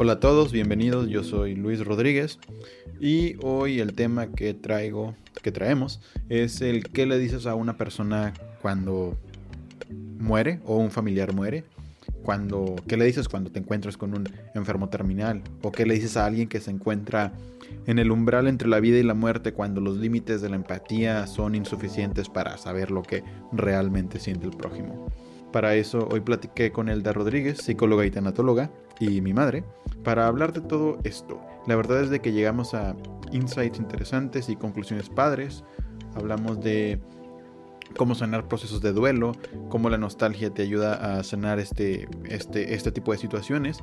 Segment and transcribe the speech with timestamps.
[0.00, 1.08] Hola a todos, bienvenidos.
[1.08, 2.38] Yo soy Luis Rodríguez
[3.00, 7.76] y hoy el tema que traigo, que traemos, es el qué le dices a una
[7.76, 9.18] persona cuando
[9.90, 11.64] muere o un familiar muere.
[12.22, 15.42] Cuando, ¿Qué le dices cuando te encuentras con un enfermo terminal?
[15.62, 17.32] ¿O qué le dices a alguien que se encuentra
[17.86, 21.26] en el umbral entre la vida y la muerte cuando los límites de la empatía
[21.26, 25.10] son insuficientes para saber lo que realmente siente el prójimo?
[25.52, 29.64] Para eso hoy platiqué con Elda Rodríguez, psicóloga y tanatóloga, y mi madre,
[30.04, 31.40] para hablar de todo esto.
[31.66, 32.96] La verdad es de que llegamos a
[33.32, 35.64] insights interesantes y conclusiones padres.
[36.14, 37.00] Hablamos de
[37.96, 39.32] cómo sanar procesos de duelo,
[39.68, 43.78] cómo la nostalgia te ayuda a sanar este, este, este tipo de situaciones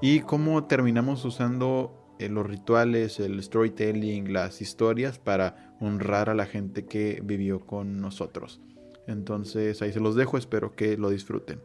[0.00, 6.46] y cómo terminamos usando eh, los rituales, el storytelling, las historias para honrar a la
[6.46, 8.60] gente que vivió con nosotros.
[9.08, 11.62] Entonces ahí se los dejo, espero que lo disfruten.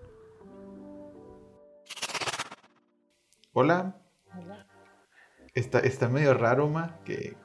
[3.52, 3.98] Hola.
[4.34, 4.66] Hola.
[5.54, 7.36] Está, está medio raro, Ma, que,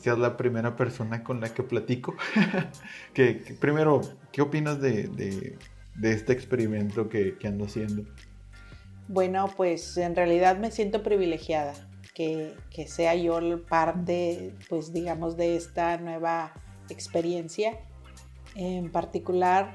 [0.00, 2.16] seas la primera persona con la que platico.
[3.14, 4.00] que, primero,
[4.32, 5.56] ¿qué opinas de,
[6.02, 8.04] este experimento que, ando haciendo?
[9.06, 11.74] Bueno, pues en realidad me siento privilegiada
[12.12, 12.56] que,
[12.88, 16.52] sea yo parte, pues digamos, de esta nueva
[16.90, 17.78] experiencia
[18.54, 19.72] en particular,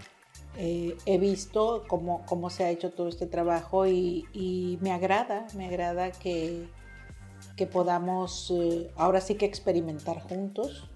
[0.60, 5.68] eh, he visto cómo, cómo, se ha hecho todo este trabajo y, me agrada, me
[5.68, 6.68] agrada que,
[7.56, 10.90] que podamos eh, ahora sí que experimentar juntos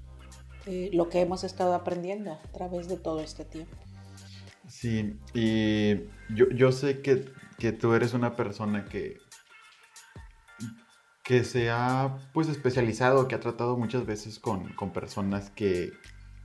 [0.65, 3.77] eh, lo que hemos estado aprendiendo a través de todo este tiempo.
[4.67, 7.25] Sí, y yo, yo sé que,
[7.59, 9.17] que, tú eres una persona que,
[11.23, 15.91] que se ha pues especializado, que ha tratado muchas veces con, con personas que,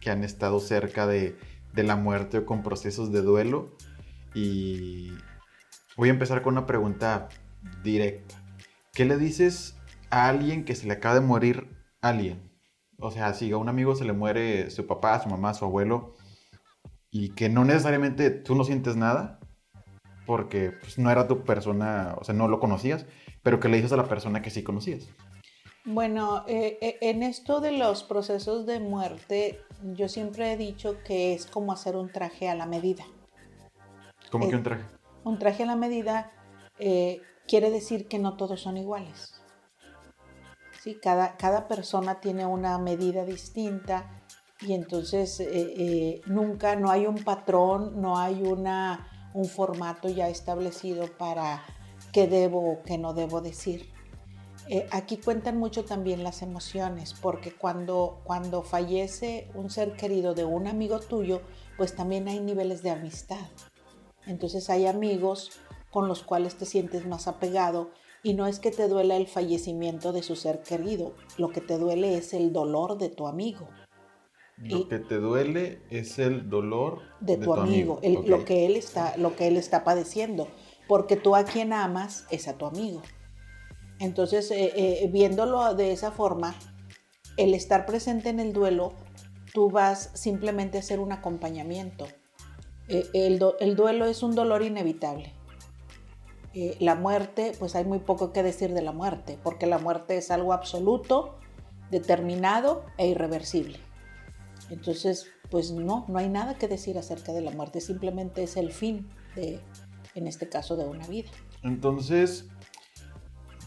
[0.06, 1.36] que han estado cerca de,
[1.74, 3.76] la muerte o con procesos de duelo.
[4.34, 5.10] Y
[5.96, 7.28] voy a empezar con una pregunta
[7.82, 8.36] directa.
[8.94, 9.76] ¿Qué le dices
[10.10, 12.52] a alguien que se le acaba de morir alguien?
[13.00, 16.14] O sea, si a un amigo se le muere su papá, su mamá, su abuelo,
[17.10, 19.40] y que no necesariamente tú no sientes nada,
[20.24, 23.06] porque pues, no era tu persona, o sea, no lo conocías,
[23.42, 25.08] pero que le dices a la persona que sí conocías.
[25.88, 29.60] Bueno, eh, eh, en esto de los procesos de muerte,
[29.94, 33.04] yo siempre he dicho que es como hacer un traje a la medida.
[34.32, 34.82] ¿Cómo que eh, un traje?
[35.22, 36.32] Un traje a la medida
[37.46, 39.40] quiere decir que no todos son iguales.
[40.82, 40.98] ¿Sí?
[41.00, 44.10] Cada, cada persona tiene una medida distinta
[44.60, 45.40] y entonces
[46.26, 51.62] nunca, no hay un patrón, no hay una, un formato ya establecido para
[52.12, 53.95] qué debo o qué no debo decir.
[54.68, 60.44] Eh, aquí cuentan mucho también las emociones, porque cuando, cuando fallece un ser querido de
[60.44, 61.40] un amigo tuyo,
[61.76, 63.46] pues también hay niveles de amistad.
[64.26, 65.52] Entonces hay amigos
[65.90, 67.90] con los cuales te sientes más apegado
[68.22, 71.78] y no es que te duela el fallecimiento de su ser querido, lo que te
[71.78, 73.68] duele es el dolor de tu amigo.
[74.58, 79.36] Lo que te duele es el dolor de, tu, amigo, lo, que él está, lo
[79.36, 80.48] que él está padeciendo,
[80.88, 83.02] porque tú a quien amas es a tu amigo.
[83.98, 86.54] Entonces, eh, eh, viéndolo de esa forma,
[87.36, 88.92] el estar presente en el duelo,
[89.52, 92.06] tú vas simplemente a hacer un acompañamiento.
[92.88, 95.32] Eh, el, duelo es un dolor inevitable.
[96.80, 100.30] la muerte, pues hay muy poco que decir de la muerte, porque la muerte es
[100.30, 101.38] algo absoluto,
[101.90, 103.78] determinado e irreversible.
[104.70, 108.72] Entonces, pues no, no hay nada que decir acerca de la muerte, simplemente es el
[108.72, 109.60] fin de,
[110.14, 111.30] en este caso, de una vida.
[111.62, 112.48] Entonces,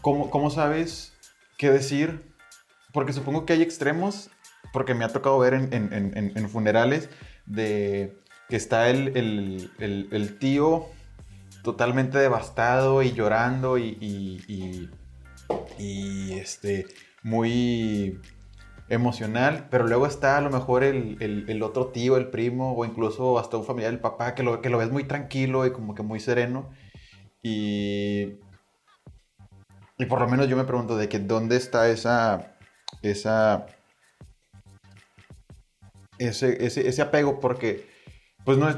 [0.02, 1.12] ¿cómo, sabes
[1.58, 2.22] qué decir?
[2.92, 4.30] Porque supongo que hay extremos,
[4.72, 7.08] porque me ha tocado ver en, funerales
[7.46, 8.16] de
[8.48, 10.86] que está el, tío
[11.62, 14.88] totalmente devastado y llorando y,
[15.78, 16.86] y, este,
[17.22, 18.18] muy
[18.88, 23.56] emocional, pero luego está a lo mejor el, otro tío, el primo o incluso hasta
[23.56, 26.20] un familiar, el papá, que lo, que lo ves muy tranquilo y como que muy
[26.20, 26.70] sereno.
[27.42, 28.40] Y
[30.00, 32.56] y por lo menos yo me pregunto de que dónde está esa,
[33.02, 33.66] esa,
[36.18, 37.86] ese, ese, apego, porque
[38.46, 38.70] pues no,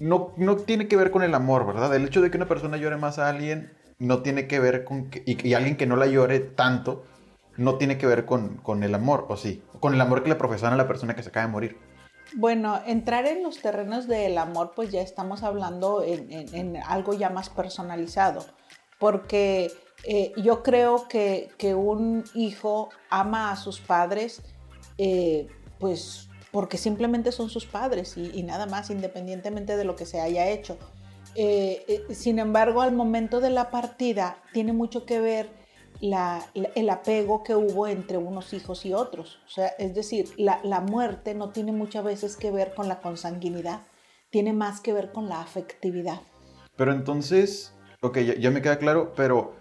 [0.00, 1.96] no, no, tiene que ver con el amor, ¿verdad?
[1.96, 5.10] El hecho de que una persona llore más a alguien no tiene que ver con,
[5.24, 7.04] y, alguien que no la llore tanto,
[7.56, 9.62] no tiene que ver con, el amor, ¿o sí?
[9.80, 11.78] Con el amor que le profesan a la persona que se acaba de morir.
[12.34, 17.30] Bueno, entrar en los terrenos del amor, pues ya estamos hablando en, en algo ya
[17.30, 18.44] más personalizado,
[18.98, 19.72] porque
[20.04, 24.42] eh, yo creo que, un hijo ama a sus padres,
[24.98, 25.48] eh,
[25.78, 30.48] pues porque simplemente son sus padres y, nada más, independientemente de lo que se haya
[30.48, 30.76] hecho.
[31.34, 35.60] Eh, eh, sin embargo, al momento de la partida tiene mucho que ver
[36.00, 39.38] el apego que hubo entre unos hijos y otros.
[39.46, 43.82] O sea, es decir, la, muerte no tiene muchas veces que ver con la consanguinidad,
[44.30, 46.20] tiene más que ver con la afectividad.
[46.76, 49.54] Pero entonces, ok, ya, me queda claro, pero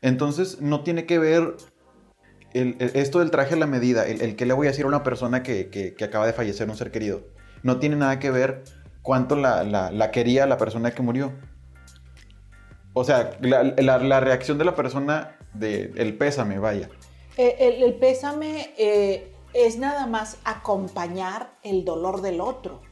[0.00, 1.56] entonces no tiene que ver
[2.52, 5.42] esto del traje a la medida, el, que le voy a decir a una persona
[5.42, 7.22] que, acaba de fallecer, un ser querido,
[7.62, 8.64] no tiene nada que ver
[9.02, 11.32] cuánto la, la quería la persona que murió.
[12.98, 16.88] O sea, la, reacción de la persona, de, el pésame, vaya.
[17.36, 22.82] Eh, el, pésame eh, es nada más acompañar el dolor del otro.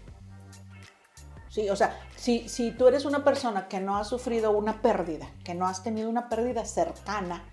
[1.48, 5.54] Sí, o sea, si, tú eres una persona que no ha sufrido una pérdida, que
[5.54, 7.44] no has tenido una pérdida cercana,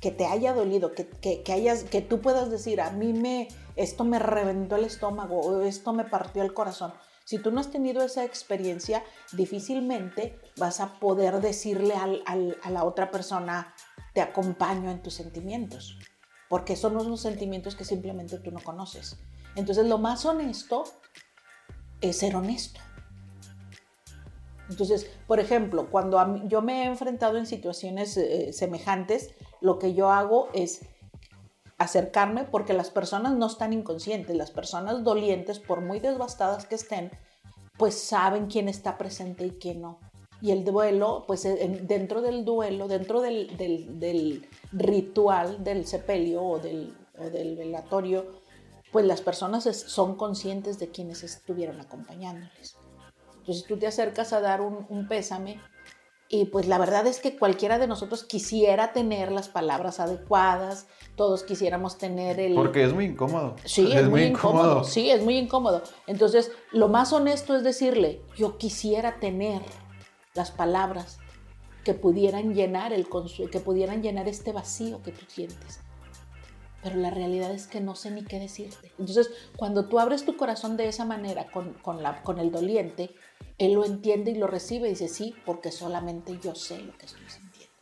[0.00, 4.04] que te haya dolido, que, que, hayas, que tú puedas decir, a mí me, esto
[4.04, 6.92] me reventó el estómago, esto me partió el corazón.
[7.24, 13.10] Si tú no has tenido esa experiencia, difícilmente vas a poder decirle a la otra
[13.10, 13.74] persona,
[14.14, 15.98] te acompaño en tus sentimientos,
[16.48, 19.18] porque son unos sentimientos que simplemente tú no conoces.
[19.54, 20.84] Entonces lo más honesto
[22.00, 22.80] es ser honesto.
[24.70, 30.10] Entonces, por ejemplo, cuando yo me he enfrentado en situaciones eh, semejantes, lo que yo
[30.10, 30.82] hago es
[31.76, 37.10] acercarme porque las personas no están inconscientes, las personas dolientes, por muy devastadas que estén,
[37.78, 39.98] pues saben quién está presente y quién no.
[40.40, 47.24] Y el duelo, pues dentro del duelo, dentro del, ritual del sepelio o del, o
[47.24, 48.40] del velatorio,
[48.92, 52.76] pues las personas son conscientes de quienes estuvieron acompañándoles.
[53.40, 55.60] Entonces tú te acercas a dar un, un pésame
[56.32, 61.42] y pues la verdad es que cualquiera de nosotros quisiera tener las palabras adecuadas, todos
[61.42, 62.54] quisiéramos tener el...
[62.54, 63.56] Porque es muy incómodo.
[63.64, 64.84] Sí, es, muy incómodo.
[64.84, 65.82] Sí, es muy incómodo.
[66.06, 69.60] Entonces, lo más honesto es decirle, yo quisiera tener
[70.34, 71.18] las palabras
[71.82, 73.08] que pudieran llenar el
[73.50, 75.80] que pudieran llenar este vacío que tú sientes.
[76.82, 78.92] Pero la realidad es que no sé ni qué decirte.
[78.98, 83.10] Entonces, cuando tú abres tu corazón de esa manera con, con, la, con el doliente,
[83.58, 87.06] él lo entiende y lo recibe y dice, sí, porque solamente yo sé lo que
[87.06, 87.74] estoy sintiendo.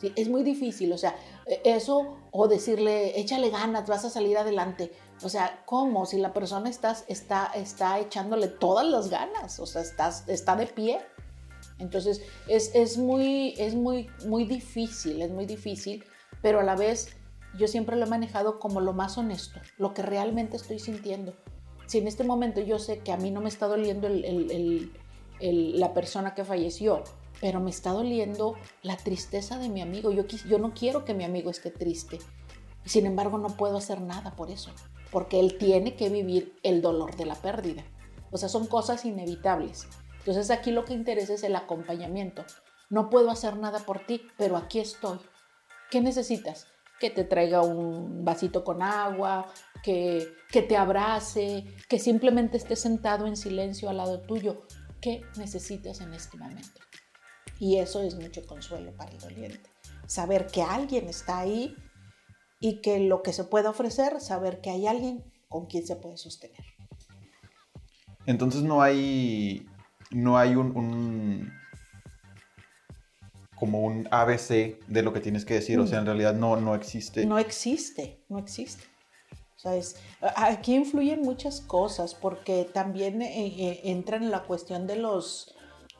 [0.00, 0.12] ¿Sí?
[0.14, 1.16] Es muy difícil, o sea,
[1.46, 4.92] e, eso o decirle, échale ganas, vas a salir adelante.
[5.22, 6.06] O sea, ¿cómo?
[6.06, 10.68] Si la persona está, está, está echándole todas las ganas, o sea, está, está de
[10.68, 11.00] pie.
[11.80, 16.04] Entonces, es, es, muy, es muy, muy difícil, es muy difícil,
[16.40, 17.16] pero a la vez
[17.56, 21.34] yo siempre lo he manejado como lo más honesto, lo que realmente estoy sintiendo
[21.88, 24.08] si en este momento yo sé que a mí no me está doliendo
[25.40, 27.02] la persona que falleció,
[27.40, 31.24] pero me está doliendo la tristeza de mi amigo, yo, yo no quiero que mi
[31.24, 32.18] amigo esté triste.
[32.84, 34.70] Sin embargo, no puedo hacer nada por eso,
[35.10, 37.84] porque él tiene que vivir el dolor de la pérdida.
[38.30, 39.88] O sea, son cosas inevitables.
[40.18, 42.44] Entonces aquí lo que interesa es el acompañamiento.
[42.90, 45.18] No puedo hacer nada por ti, pero aquí estoy.
[45.90, 46.66] ¿Qué necesitas?
[46.98, 49.52] Que te traiga un vasito con agua,
[49.82, 54.62] que, que te abrace, que simplemente esté sentado en silencio al lado tuyo.
[55.00, 56.80] ¿Qué necesitas en este momento?
[57.60, 59.70] Y eso es mucho consuelo para el doliente.
[60.06, 61.76] Saber que alguien está ahí
[62.60, 66.16] y que lo que se puede ofrecer, saber que hay alguien con quien se puede
[66.16, 66.64] sostener.
[68.26, 69.66] Entonces no hay,
[70.10, 71.52] no hay un
[73.58, 76.06] como un ABC de lo que tienes que decir, o sea, en mm.
[76.06, 77.26] realidad no, no existe.
[77.26, 78.84] No existe, no existe.
[79.56, 79.72] O sea,
[80.36, 85.52] aquí influyen muchas cosas porque también eh, eh, entra en la cuestión de los,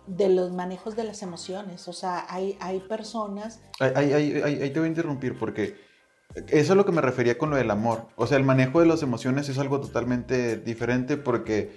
[0.06, 1.88] de los manejos de las emociones.
[1.88, 3.60] O sea, hay, hay personas...
[3.80, 5.74] Ahí, ahí, te voy a interrumpir porque
[6.46, 8.06] eso es lo que me refería con lo del amor.
[8.14, 11.74] O sea, el manejo de las emociones es algo totalmente diferente porque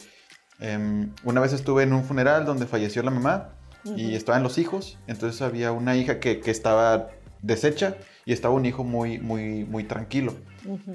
[0.60, 4.98] em, una vez estuve en un funeral donde falleció la mamá y estaban los hijos,
[5.08, 7.10] entonces había una hija que, estaba
[7.42, 7.96] deshecha
[8.26, 10.36] y estaba un hijo muy, muy, muy tranquilo.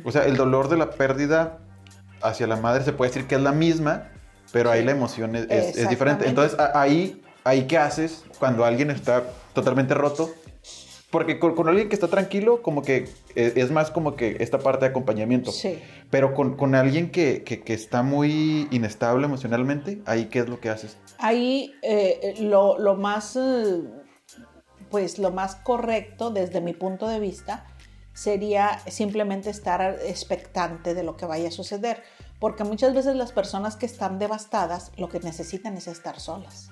[0.04, 1.58] O sea, el dolor de la pérdida
[2.22, 4.08] hacia la madre se puede decir que es la misma,
[4.52, 6.28] pero ahí la emoción es, diferente.
[6.28, 9.24] Entonces, ahí, ahí, ¿qué haces cuando alguien está
[9.54, 10.30] totalmente roto?
[11.10, 14.86] Porque con, alguien que está tranquilo, como que e, es, más como que esta parte
[14.86, 15.52] de acompañamiento.
[15.52, 15.78] Sí.
[16.10, 20.96] Pero con, alguien que, está muy inestable emocionalmente, ahí qué es lo que haces?
[21.18, 23.82] Ahí eh, lo, más, eh,
[24.90, 27.66] pues lo más correcto desde mi punto de vista
[28.12, 32.02] sería simplemente estar expectante de lo que vaya a suceder.
[32.40, 36.70] Porque muchas veces las personas que están devastadas lo que necesitan es estar solas.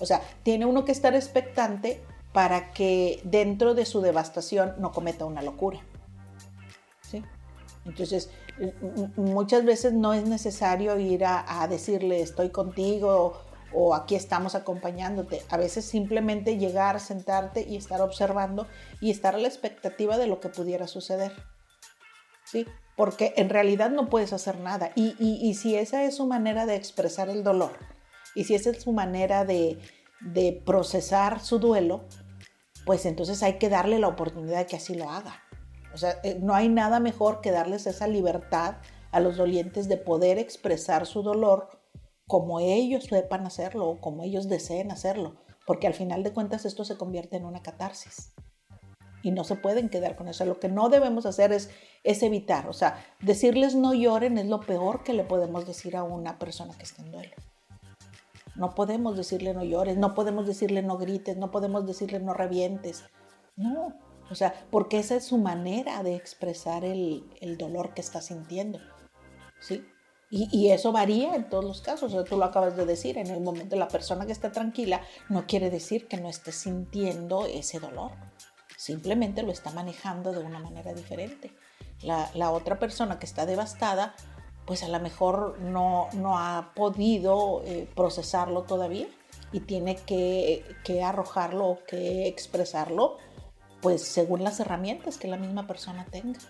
[0.00, 2.02] O sea, tiene uno que estar expectante
[2.34, 5.78] para que dentro de su devastación no cometa una locura.
[7.00, 7.22] ¿Sí?
[7.86, 8.28] Entonces,
[9.14, 13.40] muchas veces no es necesario ir a, decirle estoy contigo
[13.72, 15.42] o aquí estamos acompañándote.
[15.48, 18.66] A veces simplemente llegar, sentarte y estar observando
[19.00, 21.32] y estar a la expectativa de lo que pudiera suceder.
[22.44, 22.66] ¿Sí?
[22.96, 24.90] Porque en realidad no puedes hacer nada.
[24.96, 27.70] Y, y, si esa es su manera de expresar el dolor,
[28.34, 29.78] y si esa es su manera de,
[30.20, 32.04] de procesar su duelo,
[32.84, 35.42] pues entonces hay que darle la oportunidad de que así lo haga.
[35.92, 38.76] O sea, eh, no hay nada mejor que darles esa libertad
[39.12, 41.80] a los dolientes de poder expresar su dolor
[42.26, 45.36] como ellos sepan hacerlo o como ellos deseen hacerlo,
[45.66, 48.32] porque al final de cuentas esto se convierte en una catarsis.
[49.22, 50.44] Y no se pueden quedar con eso.
[50.44, 51.70] Lo que no debemos hacer es,
[52.02, 52.68] es evitar.
[52.68, 56.76] O sea, decirles no lloren es lo peor que le podemos decir a una persona
[56.76, 57.34] que está en duelo.
[58.56, 63.04] No podemos decirle no llores, no podemos decirle no grites, no podemos decirle no revientes.
[63.56, 63.98] No,
[64.30, 68.78] o sea, porque esa es su manera de expresar el, el dolor que está sintiendo.
[69.60, 69.84] ¿Sí?
[70.36, 72.12] Y, eso varía en todos los casos.
[72.12, 75.00] O sea, tú lo acabas de decir, en el momento la persona que está tranquila
[75.28, 78.10] no quiere decir que no esté sintiendo ese dolor.
[78.76, 81.52] Simplemente lo está manejando de una manera diferente.
[82.02, 84.16] La, la otra persona que está devastada,
[84.66, 89.06] pues a lo mejor no, no ha podido eh, procesarlo todavía
[89.52, 93.18] y tiene que, que arrojarlo o que expresarlo,
[93.80, 96.40] pues según las herramientas que la misma persona tenga.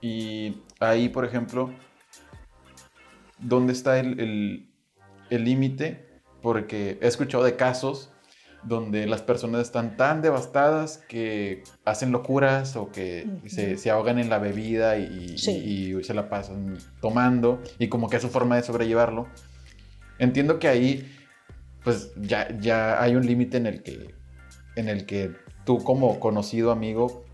[0.00, 1.70] Y ahí, por ejemplo,
[3.38, 4.68] dónde está el
[5.30, 6.06] límite,
[6.42, 8.12] porque he escuchado de casos
[8.62, 14.38] donde las personas están tan devastadas que hacen locuras o que se, ahogan en la
[14.38, 19.26] bebida y, se la pasan tomando y como que es su forma de sobrellevarlo.
[20.18, 21.12] Entiendo que ahí
[21.84, 24.14] pues ya, ya hay un límite en el que
[24.76, 25.32] en el que
[25.64, 27.25] tú como conocido amigo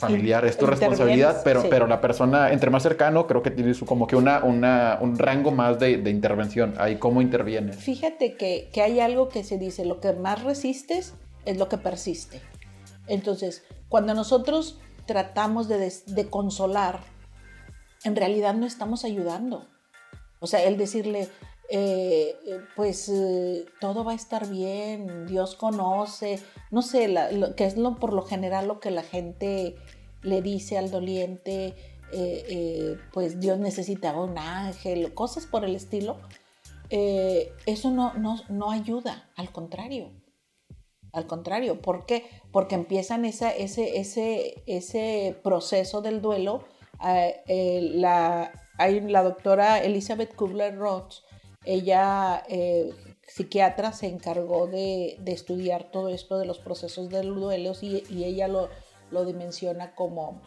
[0.00, 3.86] familiar, es tu responsabilidad, pero, pero la persona, entre más cercano, creo que tiene su,
[3.86, 6.74] como que una, una, un rango más de, de intervención.
[6.78, 7.72] Ahí, ¿cómo interviene?
[7.72, 11.14] Fíjate que, que, hay algo que se dice, lo que más resistes
[11.44, 12.40] es lo que persiste.
[13.06, 17.00] Entonces, cuando nosotros tratamos de, de consolar,
[18.04, 19.68] en realidad no estamos ayudando.
[20.40, 21.28] O sea, el decirle,
[21.72, 26.40] eh, eh, pues eh, todo va a estar bien, Dios conoce,
[26.72, 27.14] no sé,
[27.56, 29.76] que es lo, por lo general lo que la gente
[30.22, 31.76] le dice al doliente,
[33.12, 36.18] pues Dios necesitaba un ángel, cosas por el estilo,
[36.88, 40.10] eso no, no, ayuda, al contrario.
[41.12, 42.24] Al contrario, ¿por qué?
[42.50, 46.64] Porque empiezan esa, ese, ese, ese proceso del duelo.
[47.00, 51.29] la, hay la doctora Elizabeth Kubler-Ross
[51.64, 52.94] ella, eh,
[53.26, 58.48] psiquiatra, se encargó de, estudiar todo esto de los procesos de duelos y, y ella
[58.48, 58.68] lo,
[59.10, 60.40] lo, dimensiona como,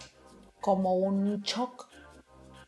[0.59, 1.87] como un shock.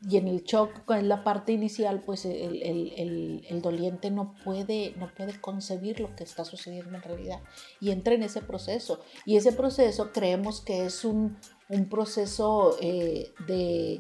[0.08, 4.94] Y en el shock, en la parte inicial, pues el, el, el, doliente no puede,
[4.98, 7.42] no puede concebir lo que está sucediendo en realidad
[7.80, 9.00] y entra en ese proceso.
[9.25, 13.98] Y ese proceso creemos que es un, un proceso eh, de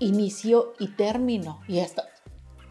[0.00, 1.60] inicio y término.
[1.68, 2.08] Y hasta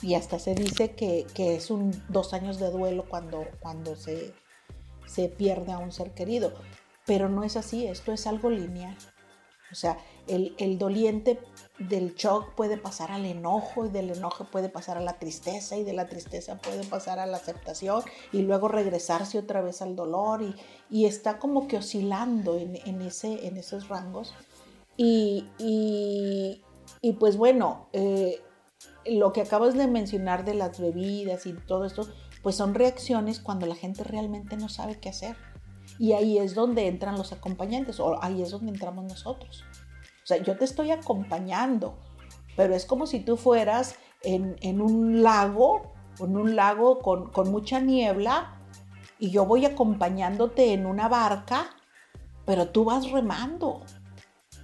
[0.01, 4.33] y hasta se dice que, es un dos años de duelo cuando, cuando se,
[5.05, 6.53] se pierde a un ser querido.
[7.05, 8.95] Pero no es así, esto es algo lineal.
[9.71, 11.39] O sea, el, el, doliente
[11.77, 15.83] del shock puede pasar al enojo y del enojo puede pasar a la tristeza y
[15.83, 18.01] de la tristeza puede pasar a la aceptación
[18.31, 20.55] y luego regresarse otra vez al dolor y,
[20.89, 24.33] y está como que oscilando en, en, ese, en esos rangos.
[24.97, 26.63] Y, y,
[27.01, 28.41] y pues bueno, eh,
[29.05, 32.07] lo que acabas de mencionar de las bebidas y todo esto,
[32.41, 35.35] pues son reacciones cuando la gente realmente no sabe qué hacer.
[35.97, 39.65] Y ahí es donde entran los acompañantes, o ahí es donde entramos nosotros.
[40.23, 41.97] O sea, yo te estoy acompañando,
[42.55, 48.57] pero es como si tú fueras en, un lago, en un lago con, mucha niebla,
[49.17, 51.71] y yo voy acompañándote en una barca,
[52.45, 53.81] pero tú vas remando.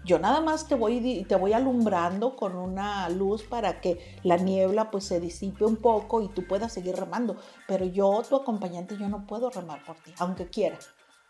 [0.05, 4.91] Yo nada más te voy, te voy alumbrando con una luz para que la niebla
[4.91, 7.37] pues se disipe un poco y tú puedas seguir remando.
[7.67, 10.77] Pero yo, tu acompañante, yo no puedo remar por ti, aunque quiera,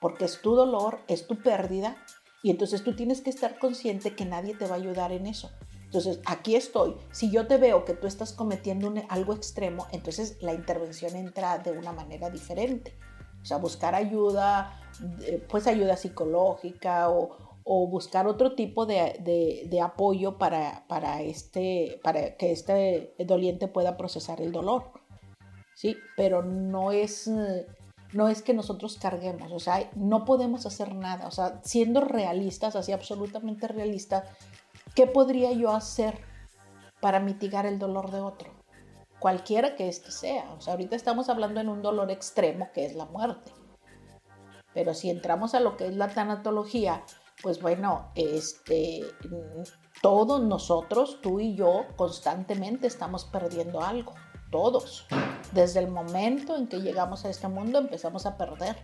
[0.01, 1.95] porque es tu dolor, es tu pérdida
[2.43, 5.49] y entonces tú tienes que estar consciente que nadie te va a ayudar en eso.
[5.85, 6.97] Entonces, aquí estoy.
[7.11, 11.71] Si yo te veo que tú estás cometiendo algo extremo, entonces la intervención entra de
[11.71, 12.97] una manera diferente.
[13.41, 14.77] O sea, buscar ayuda,
[15.21, 22.37] eh, pues ayuda psicológica o, o buscar otro tipo de, apoyo para, para, este, para
[22.37, 24.91] que este doliente pueda procesar el dolor.
[25.73, 25.97] ¿sí?
[26.15, 27.29] Pero no es,
[28.13, 31.27] no es que nosotros carguemos, o sea, no podemos hacer nada.
[31.27, 34.29] O sea, siendo realistas, así absolutamente realistas,
[34.93, 36.19] ¿qué podría yo hacer
[37.01, 38.65] para mitigar el dolor de otro?
[39.25, 40.53] cualquiera que éste sea.
[40.55, 43.51] O sea, ahorita estamos hablando en un dolor extremo que es la muerte.
[44.73, 47.03] Pero si entramos a lo que es la tanatología,
[47.41, 49.03] pues bueno, este,
[50.01, 54.13] todos nosotros, tú y yo, constantemente estamos perdiendo algo.
[54.51, 55.05] Todos.
[55.51, 58.75] Desde el momento en que llegamos a este mundo empezamos a perder.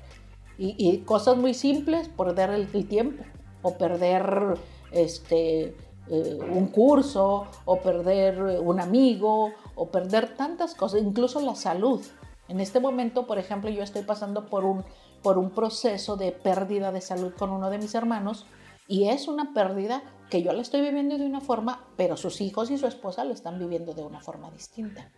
[0.57, 3.23] Y, cosas muy simples, perder el, tiempo
[3.63, 4.59] o perder
[4.91, 5.75] este,
[6.07, 12.01] eh, un curso o perder un amigo o perder tantas cosas, incluso la salud.
[12.47, 14.83] En este momento, por ejemplo, yo estoy pasando por un
[15.21, 18.45] por un proceso de pérdida de salud con uno de mis hermanos
[18.87, 22.71] y es una pérdida que yo la estoy viviendo de una forma, pero sus hijos
[22.71, 25.11] y su esposa lo están viviendo de una forma distinta.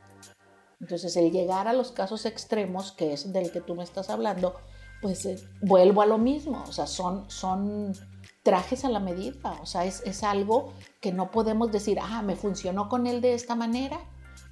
[0.81, 4.55] Entonces, el llegar a los casos extremos, que es del que tú me estás hablando,
[5.01, 7.93] pues eh, vuelvo a lo mismo, o sea, son, son
[8.41, 12.35] trajes a la medida, o sea, es, es algo que no podemos decir, ah, me
[12.35, 13.99] funcionó con él de esta manera,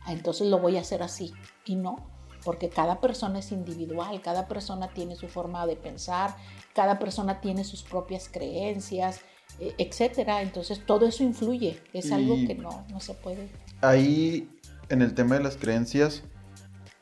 [0.07, 1.33] entonces lo voy a hacer así.
[1.65, 1.97] Y no,
[2.43, 6.35] porque cada persona es individual, cada persona tiene su forma de pensar,
[6.73, 9.21] cada persona tiene sus propias creencias,
[9.59, 10.41] e, etcétera.
[10.41, 13.49] Entonces todo eso influye, es algo que no, no se puede.
[13.81, 14.49] Ahí,
[14.89, 16.23] en el tema de las creencias,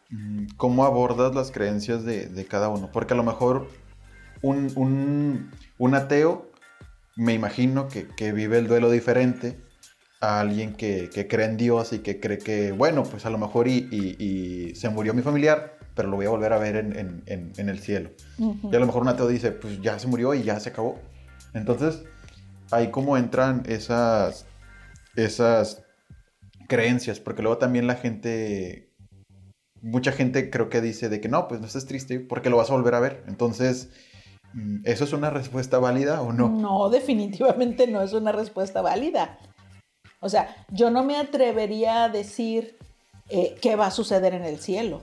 [0.10, 2.91] mm, ¿cómo abordas las creencias de, cada uno?
[2.91, 3.69] Porque a lo mejor
[4.41, 5.51] un,
[5.93, 6.50] ateo,
[7.15, 9.58] me imagino que, que vive el duelo diferente
[10.20, 13.68] a alguien que, cree en Dios y que cree que, bueno, pues a lo mejor
[13.68, 18.12] y, se murió mi familiar, pero lo voy a volver a ver en, el cielo.
[18.38, 21.00] Y a lo mejor un ateo dice, pues ya se murió y ya se acabó.
[21.54, 22.04] Entonces,
[22.72, 24.46] ahí como entran esas,
[25.16, 25.84] esas
[26.68, 28.94] creencias, porque luego también la gente,
[29.82, 32.70] mucha gente creo que dice de que no, pues no estés triste porque lo vas
[32.70, 33.24] a volver a ver.
[33.28, 33.90] Entonces,
[34.54, 36.50] mm, ¿eso es una respuesta válida o no?
[36.50, 39.40] No, definitivamente no es una respuesta válida.
[40.20, 42.78] O sea, yo no me atrevería a decir
[43.30, 45.02] eh, qué va a suceder en el cielo.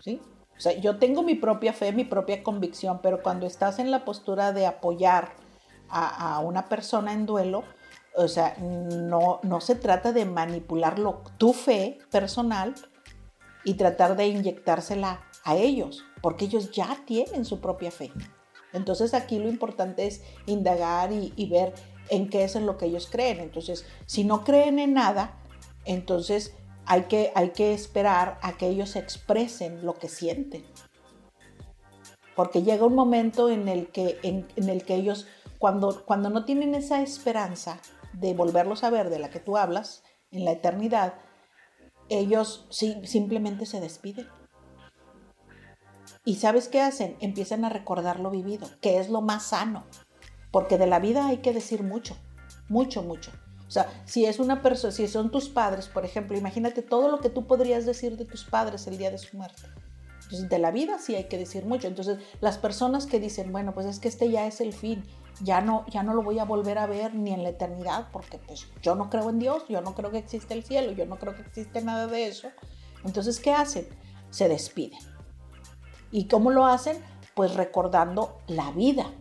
[0.00, 0.20] ¿Sí?
[0.56, 4.04] O sea, yo tengo mi propia fe, mi propia convicción, pero cuando estás en la
[4.04, 5.32] postura de apoyar
[5.88, 7.62] a, una persona en duelo,
[8.16, 12.74] o sea, no, no se trata de manipularlo, tu fe personal
[13.64, 18.12] y tratar de inyectársela a ellos, porque ellos ya tienen su propia fe.
[18.72, 21.72] Entonces aquí lo importante es indagar y ver
[22.10, 23.40] en qué es en lo que ellos creen.
[23.40, 25.38] Entonces, si no creen en nada,
[25.84, 26.54] entonces
[26.86, 30.64] hay que, hay que esperar a que ellos expresen lo que sienten.
[32.34, 35.26] Porque llega un momento en el que, en, el que ellos,
[35.58, 37.80] cuando, cuando no tienen esa esperanza
[38.12, 41.14] de volverlos a ver de la que tú hablas en la eternidad,
[42.08, 44.28] ellos simplemente se despiden.
[46.24, 47.16] ¿Y sabes qué hacen?
[47.20, 49.84] Empiezan a recordar lo vivido, que es lo más sano
[50.50, 52.16] porque de la vida hay que decir mucho,
[52.68, 53.32] mucho, mucho.
[53.66, 57.20] O sea, si es una persona, si son tus padres, por ejemplo, imagínate todo lo
[57.20, 59.62] que tú podrías decir de tus padres el día de su muerte.
[60.22, 61.86] Entonces, de la vida sí hay que decir mucho.
[61.86, 65.04] Entonces, las personas que dicen, bueno, pues es que este ya es el fin,
[65.42, 68.38] ya no, ya no lo voy a volver a ver ni en la eternidad, porque
[68.38, 71.16] pues yo no creo en Dios, yo no creo que existe el cielo, yo no
[71.18, 72.48] creo que existe nada de eso.
[73.04, 73.86] Entonces, ¿qué hacen?
[74.30, 74.98] Se despiden.
[76.10, 77.02] ¿Y cómo lo hacen?
[77.34, 79.12] Pues recordando la vida,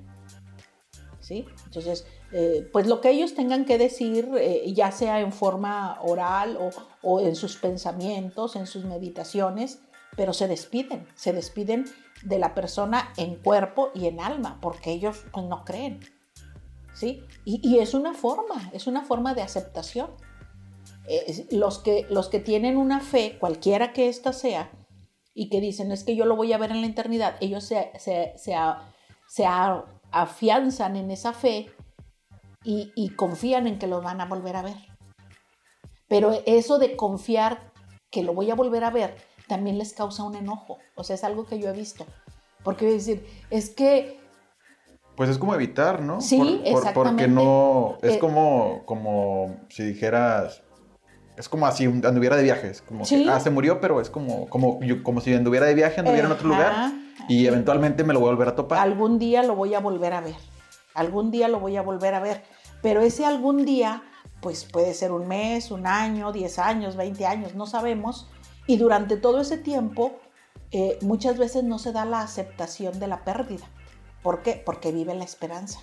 [1.29, 6.57] entonces, eh, pues lo que ellos tengan que decir, eh, ya sea en forma oral
[7.01, 9.79] o, en sus pensamientos, en sus meditaciones,
[10.15, 11.85] pero se despiden, se despiden
[12.23, 15.99] de la persona en cuerpo y en alma, porque ellos pues, no creen,
[16.93, 17.23] ¿sí?
[17.45, 20.09] Y, es una forma, es una forma de aceptación.
[21.51, 24.69] Los, que, los que tienen una fe, cualquiera que ésta sea,
[25.33, 27.91] y que dicen, es que yo lo voy a ver en la eternidad, ellos se,
[27.97, 28.55] se, se,
[29.27, 29.45] se
[30.11, 31.71] afianzan en esa fe
[32.63, 34.75] y, confían en que lo van a volver a ver.
[36.09, 37.71] Pero eso de confiar
[38.11, 39.15] que lo voy a volver a ver
[39.47, 40.77] también les causa un enojo.
[40.95, 42.05] O sea, es algo que yo he visto.
[42.63, 44.19] Porque decir, es que...
[45.15, 46.19] Pues es como evitar, ¿no?
[46.19, 46.93] Sí, exactamente.
[46.93, 47.97] porque no...
[48.01, 50.61] Es eh, como, como si dijeras...
[51.37, 52.81] Es como así, anduviera de viajes.
[52.81, 56.25] Como que, ah, se murió, pero es como, como, como si anduviera de viaje, anduviera
[56.25, 56.91] en otro lugar
[57.27, 58.79] y eventualmente me lo voy a volver a topar.
[58.79, 60.35] Algún día lo voy a volver a ver.
[60.93, 62.43] Algún día lo voy a volver a ver.
[62.81, 64.03] Pero ese algún día,
[64.41, 68.27] pues puede ser un mes, un año, 10 años, 20 años, no sabemos.
[68.65, 70.13] Y durante todo ese tiempo,
[70.71, 73.65] eh, muchas veces no se da la aceptación de la pérdida.
[74.21, 74.61] ¿Por qué?
[74.65, 75.79] Porque vive la esperanza.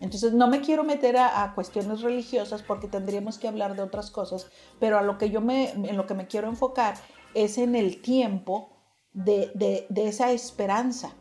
[0.00, 4.50] Entonces no me quiero meter a, cuestiones religiosas porque tendríamos que hablar de otras cosas,
[4.78, 6.96] pero a lo que yo me, en lo que me quiero enfocar
[7.34, 8.75] es en el tiempo
[9.16, 11.14] de, esa esperanza.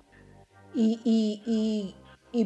[0.73, 1.95] Y,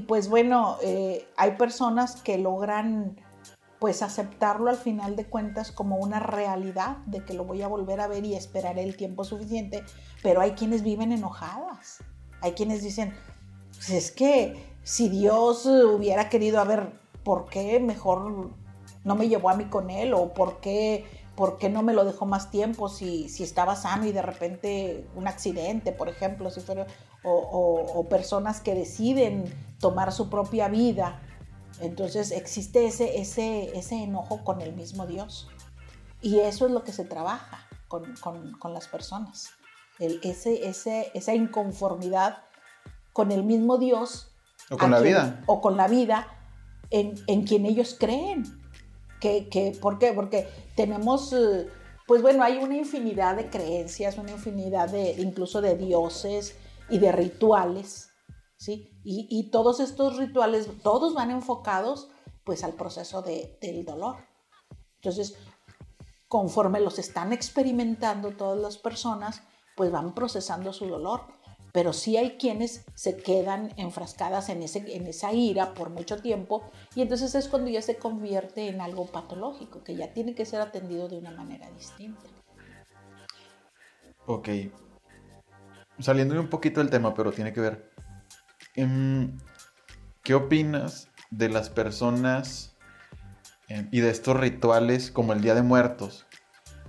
[0.08, 3.20] pues bueno, eh, hay personas que logran
[3.80, 8.02] pues aceptarlo al final de cuentas como una realidad de que lo voy a volver
[8.02, 9.86] a ver y esperaré el tiempo suficiente,
[10.22, 12.04] pero hay quienes viven enojadas,
[12.42, 13.14] hay quienes dicen,
[13.72, 16.92] pues es que si Dios hubiera querido, a ver,
[17.24, 18.52] ¿por qué mejor
[19.06, 20.14] no me llevó a mí con él?
[20.14, 21.06] ¿O por qué,
[21.40, 25.08] por qué no me lo dejó más tiempo si, si estaba sano y de repente
[25.16, 26.86] un accidente, por ejemplo, si fuera,
[27.24, 29.46] o personas que deciden
[29.80, 31.20] tomar su propia vida
[31.82, 35.50] entonces existe ese, ese, ese enojo con el mismo Dios.
[36.22, 38.04] Y eso es lo que se trabaja con,
[38.74, 39.50] las personas.
[40.00, 42.44] El, ese, ese, esa inconformidad
[43.14, 44.32] con el mismo Dios.
[44.70, 45.42] O con la vida.
[45.46, 46.28] O con la vida
[46.90, 48.59] en, en quien ellos creen.
[49.20, 50.14] Que, ¿Por qué?
[50.14, 51.68] Porque tenemos, eh,
[52.08, 56.56] pues bueno, hay una infinidad de creencias, una infinidad de, incluso de dioses
[56.90, 58.10] y de rituales
[58.60, 58.92] ¿sí?
[59.04, 62.10] Y, todos estos rituales, todos van enfocados
[62.44, 64.18] pues al proceso del dolor.
[64.96, 65.36] Entonces,
[66.28, 69.42] conforme los están experimentando todas las personas,
[69.76, 71.22] pues van procesando su dolor.
[71.72, 76.70] Pero sí hay quienes se quedan enfrascadas en, ese, en esa ira por mucho tiempo
[76.96, 80.62] y entonces es cuando ya se convierte en algo patológico, que ya tiene que ser
[80.62, 82.24] atendido de una manera distinta.
[84.26, 84.50] Ok.
[86.00, 87.92] Saliendo un poquito del tema, pero tiene que ver.
[88.76, 89.38] Em,
[90.24, 92.78] ¿Qué opinas de las personas
[93.68, 96.28] em, y de estos rituales como el Día de Muertos?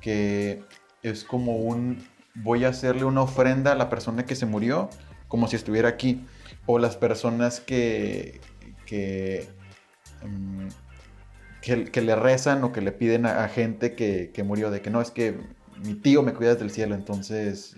[0.00, 0.62] Que
[1.02, 4.90] es como un voy a hacerle una ofrenda a la persona que se murió
[5.28, 6.24] como si estuviera aquí.
[6.66, 8.40] O las personas que,
[8.86, 9.48] que,
[10.22, 10.68] em,
[11.62, 15.00] que, le rezan o que le piden a, gente que, que, murió, de que no,
[15.00, 15.38] es que
[15.82, 17.76] mi tío me cuida desde el cielo, entonces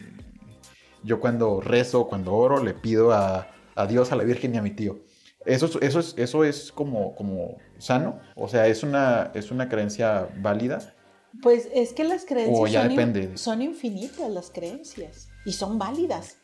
[1.05, 4.63] yo cuando rezo, cuando oro, le pido a, a Dios, a la Virgen y a
[4.63, 5.01] mi tío.
[5.45, 10.29] Eso, eso, es, eso es como, como sano, o sea, es una, es una creencia
[10.39, 10.95] válida.
[11.41, 16.37] Pues es que las creencias son, infinitas las creencias y son válidas.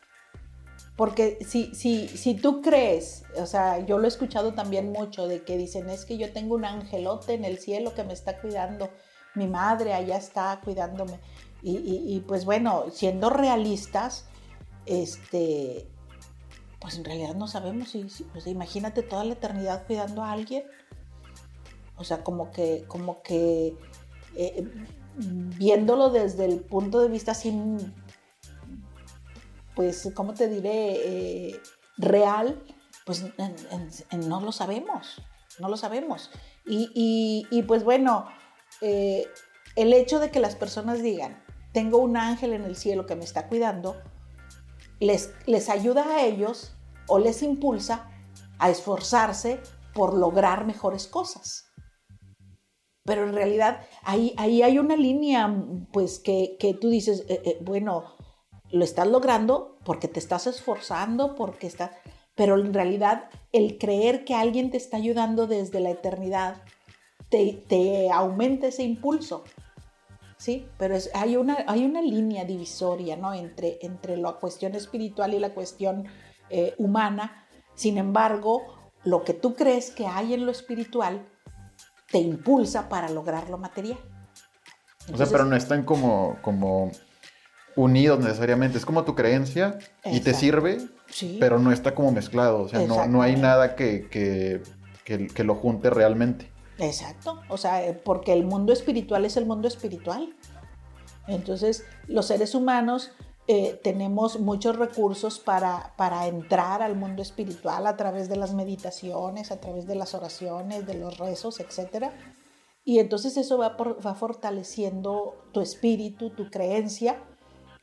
[0.97, 5.43] Porque si, si, si tú crees, o sea, yo lo he escuchado también mucho de
[5.43, 8.91] que dicen, es que yo tengo un angelote en el cielo que me está cuidando,
[9.35, 11.21] mi madre allá está cuidándome.
[11.63, 14.25] Y, y pues bueno, siendo realistas,
[14.87, 15.87] este,
[16.81, 20.65] pues en realidad no sabemos si, pues imagínate toda la eternidad cuidando a alguien.
[21.97, 23.77] O sea, como que, como que
[24.39, 24.71] eh,
[25.59, 27.93] viéndolo desde el punto de vista sin,
[29.75, 31.49] pues, ¿cómo te diré?
[31.51, 31.61] Eh,
[31.97, 32.63] real,
[33.05, 33.25] pues
[34.13, 35.21] no lo sabemos,
[35.59, 36.31] no lo sabemos.
[36.65, 38.29] Y, pues bueno,
[38.81, 39.27] eh,
[39.77, 43.25] el hecho de que las personas digan, tengo un ángel en el cielo que me
[43.25, 43.97] está cuidando,
[45.01, 45.31] les,
[45.69, 48.11] ayuda a ellos o les impulsa
[48.59, 49.61] a esforzarse
[49.95, 51.68] por lograr mejores cosas.
[53.09, 58.05] Pero en realidad ahí, ahí hay una línea, pues que, tú dices, eh, eh, bueno,
[58.71, 61.93] lo estás logrando porque te estás esforzando, porque estás...
[62.35, 66.63] Pero en realidad el creer que alguien te está ayudando desde la eternidad
[67.31, 69.43] te, te aumenta ese impulso.
[70.37, 70.67] ¿sí?
[70.77, 73.33] Pero hay, una, hay una línea divisoria, ¿no?
[73.33, 76.05] Entre, entre la cuestión espiritual y la cuestión
[76.51, 77.47] eh, humana.
[77.75, 78.65] Sin embargo,
[79.03, 81.27] lo que tú crees que hay en lo espiritual
[82.11, 83.99] te impulsa para lograr lo material.
[85.13, 86.91] o sea, pero no están como, como
[87.77, 88.79] unidos necesariamente.
[88.79, 90.79] Es como tu creencia y te sirve,
[91.39, 92.63] pero no está como mezclado.
[92.63, 94.63] O sea, no, no hay nada que, que,
[95.05, 96.51] que lo junte realmente.
[96.79, 100.35] Exacto, o sea, eh, porque el mundo espiritual es el mundo espiritual.
[101.27, 103.11] Entonces, los seres humanos
[103.51, 109.51] eh, tenemos muchos recursos para, para, entrar al mundo espiritual a través de las meditaciones,
[109.51, 112.11] a través de las oraciones, de los rezos, etc.
[112.85, 117.25] Y entonces eso va, va fortaleciendo tu espíritu, tu creencia,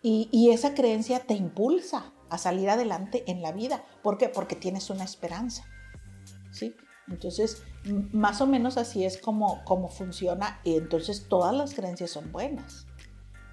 [0.04, 3.84] y, y, esa creencia te impulsa a salir adelante en la vida.
[4.04, 4.30] ¿Por qué?
[4.30, 5.66] Porque tienes una esperanza.
[6.52, 6.76] ¿sí?
[7.08, 7.64] Entonces,
[8.12, 12.88] más o menos así es como, como funciona y entonces todas las creencias son buenas.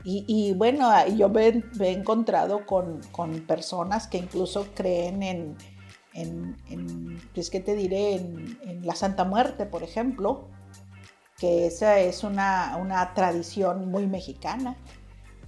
[0.04, 3.00] Y, bueno, yo me, he encontrado con,
[3.46, 5.56] personas que incluso creen en,
[6.14, 8.14] en, pues, ¿qué te diré?
[8.14, 10.48] En, la Santa Muerte, por ejemplo,
[11.38, 14.76] que esa es una, tradición muy mexicana,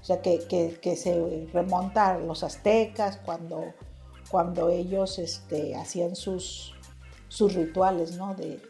[0.00, 3.74] o sea, que, se remonta a los aztecas cuando,
[4.30, 6.74] cuando ellos este, hacían sus,
[7.28, 8.34] sus rituales, ¿no?
[8.34, 8.62] De,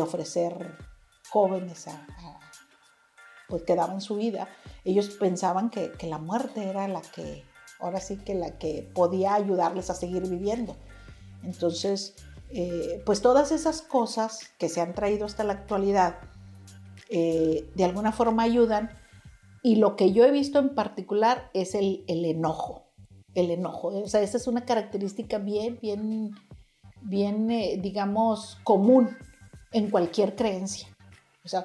[0.00, 0.76] ofrecer
[1.30, 2.06] jóvenes a,
[3.50, 4.48] pues que daban su vida.
[4.84, 7.44] Ellos pensaban que, la muerte era la que,
[7.80, 10.76] ahora sí que la que podía ayudarles a seguir viviendo.
[11.42, 12.14] Entonces,
[12.50, 16.16] eh, pues todas esas cosas que se han traído hasta la actualidad
[17.10, 18.90] eh, de alguna forma ayudan
[19.62, 22.84] y lo que yo he visto en particular es el, el enojo,
[23.34, 23.88] el enojo.
[23.88, 26.34] O sea, esa es una característica bien, bien,
[27.02, 29.16] bien, eh, digamos, común
[29.72, 30.88] en cualquier creencia.
[31.44, 31.64] O sea,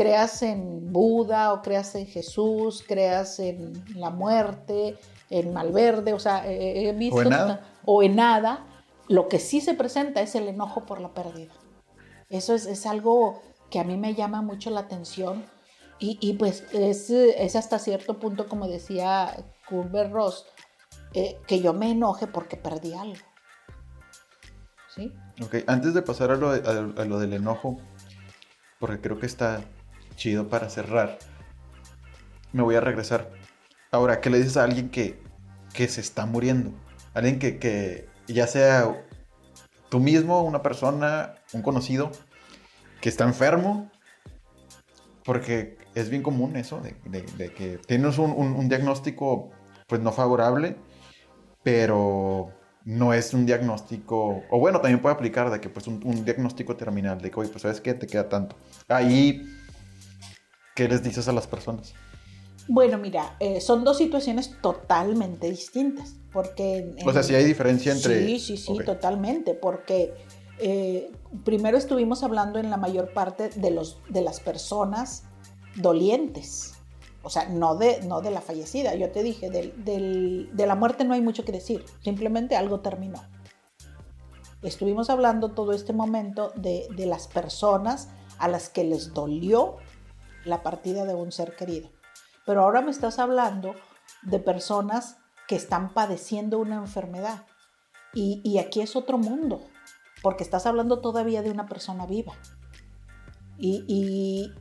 [0.00, 4.96] creas en Buda o creas en Jesús, creas en la muerte,
[5.28, 7.16] en Malverde, o sea, he visto...
[7.16, 7.60] O en nada.
[7.84, 8.66] O en nada.
[9.08, 11.52] Lo que sí se presenta es el enojo por la pérdida.
[12.30, 15.44] Eso es, es algo que a mí me llama mucho la atención
[15.98, 19.36] y, y pues es, es, hasta cierto punto, como decía
[19.68, 20.46] Culver Ross,
[21.12, 23.22] eh, que yo me enoje porque perdí algo.
[24.94, 25.12] ¿Sí?
[25.42, 27.76] Ok, antes de pasar a lo, de, a, a lo del enojo,
[28.78, 29.60] porque creo que está
[30.20, 31.18] chido para cerrar,
[32.52, 33.30] me voy a regresar.
[33.90, 35.18] Ahora, ¿qué le dices a alguien que,
[35.72, 36.72] que se está muriendo?
[37.14, 39.02] Alguien que, que, ya sea
[39.88, 42.12] tú mismo, una persona, un conocido,
[43.00, 43.90] que está enfermo,
[45.24, 49.50] porque es bien común eso, de, de, que tienes un, un, diagnóstico
[49.88, 50.76] pues no favorable,
[51.62, 52.52] pero
[52.84, 57.20] no es un diagnóstico, o bueno, también puede aplicar de que pues un, diagnóstico terminal,
[57.20, 58.56] de que, oye, pues sabes qué, te queda tanto.
[58.86, 59.42] Ahí,
[60.80, 61.92] ¿qué les dices a las personas?
[62.66, 66.94] Bueno, mira, eh, son dos situaciones totalmente distintas, porque...
[66.96, 68.26] En, o sea, sí hay diferencia entre...
[68.26, 68.86] Sí, sí, sí, okay.
[68.86, 70.14] totalmente, porque
[70.58, 71.12] eh,
[71.44, 75.24] primero estuvimos hablando en la mayor parte de, los, de las personas
[75.76, 76.72] dolientes,
[77.22, 78.94] o sea, no de, no de la fallecida.
[78.94, 82.80] Yo te dije, del, del, de la muerte no hay mucho que decir, simplemente algo
[82.80, 83.22] terminó.
[84.62, 89.76] Estuvimos hablando todo este momento de, de las personas a las que les dolió
[90.44, 91.90] la partida de un ser querido.
[92.46, 93.74] Pero ahora me estás hablando
[94.22, 97.46] de personas que están padeciendo una enfermedad.
[98.12, 99.60] Y, y aquí es otro mundo
[100.22, 102.34] porque estás hablando todavía de una persona viva.
[103.58, 104.54] Y, y,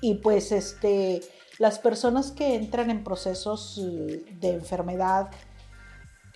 [0.00, 1.20] y, pues este,
[1.58, 5.30] las personas que entran en procesos eh, de enfermedad,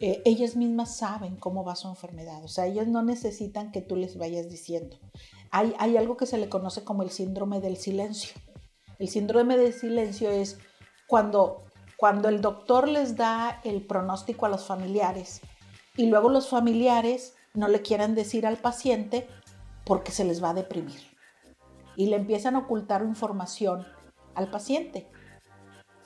[0.01, 3.97] eh, ellas mismas saben cómo va su enfermedad, o sea, ellas no necesitan que tú
[3.97, 4.99] les vayas diciendo.
[5.51, 8.35] Hay, hay algo que se le conoce como el síndrome del silencio.
[8.99, 10.59] El síndrome del silencio es
[11.07, 11.63] cuando,
[11.97, 15.41] cuando el doctor les da el pronóstico a los familiares
[15.97, 19.27] y luego los familiares no le quieran decir al paciente
[19.85, 21.01] porque se les va a deprimir.
[21.97, 23.87] Y le empiezan a ocultar información
[24.35, 25.09] al paciente.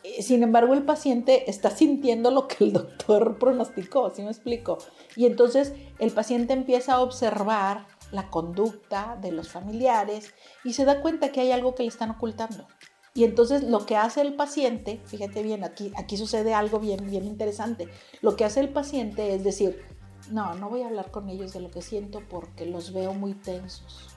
[0.03, 4.79] Eh, sin embargo, el paciente está sintiendo lo que el doctor pronosticó, ¿sí me explico?
[5.17, 11.01] Y entonces el paciente empieza a observar la conducta de los familiares y se da
[11.01, 12.67] cuenta que hay algo que le están ocultando.
[13.15, 17.25] Y entonces lo que hace el paciente, fíjate bien, aquí, aquí sucede algo bien, bien
[17.25, 17.89] interesante.
[18.23, 19.83] Lo que hace el paciente es decir,
[20.31, 23.35] no, no voy a hablar con ellos de lo que siento porque los veo muy
[23.35, 24.09] tensos.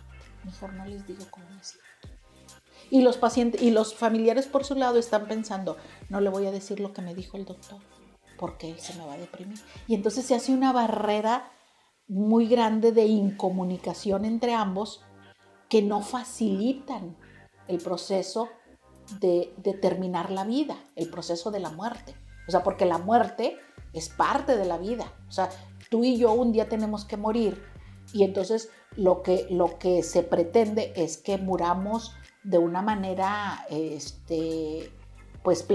[0.43, 1.83] Mejor no les digo cómo me siento.
[2.91, 5.77] Y los pacientes y los familiares por su lado están pensando,
[6.09, 7.79] no le voy a decir lo que me dijo el doctor
[8.43, 9.57] porque él se me va a deprimir.
[9.87, 11.49] Y entonces se hace una barrera
[12.07, 15.03] muy grande de incomunicación entre ambos
[15.69, 17.17] que no facilitan
[17.67, 18.49] el proceso
[19.19, 22.15] de, de terminar la vida, el proceso de la muerte.
[22.47, 23.57] O sea, porque la muerte
[23.93, 25.13] es parte de la vida.
[25.27, 25.49] O sea,
[25.89, 27.63] tú y yo un día tenemos que morir
[28.13, 34.91] y entonces lo que, lo que se pretende es que muramos de una manera este,
[35.43, 35.65] pues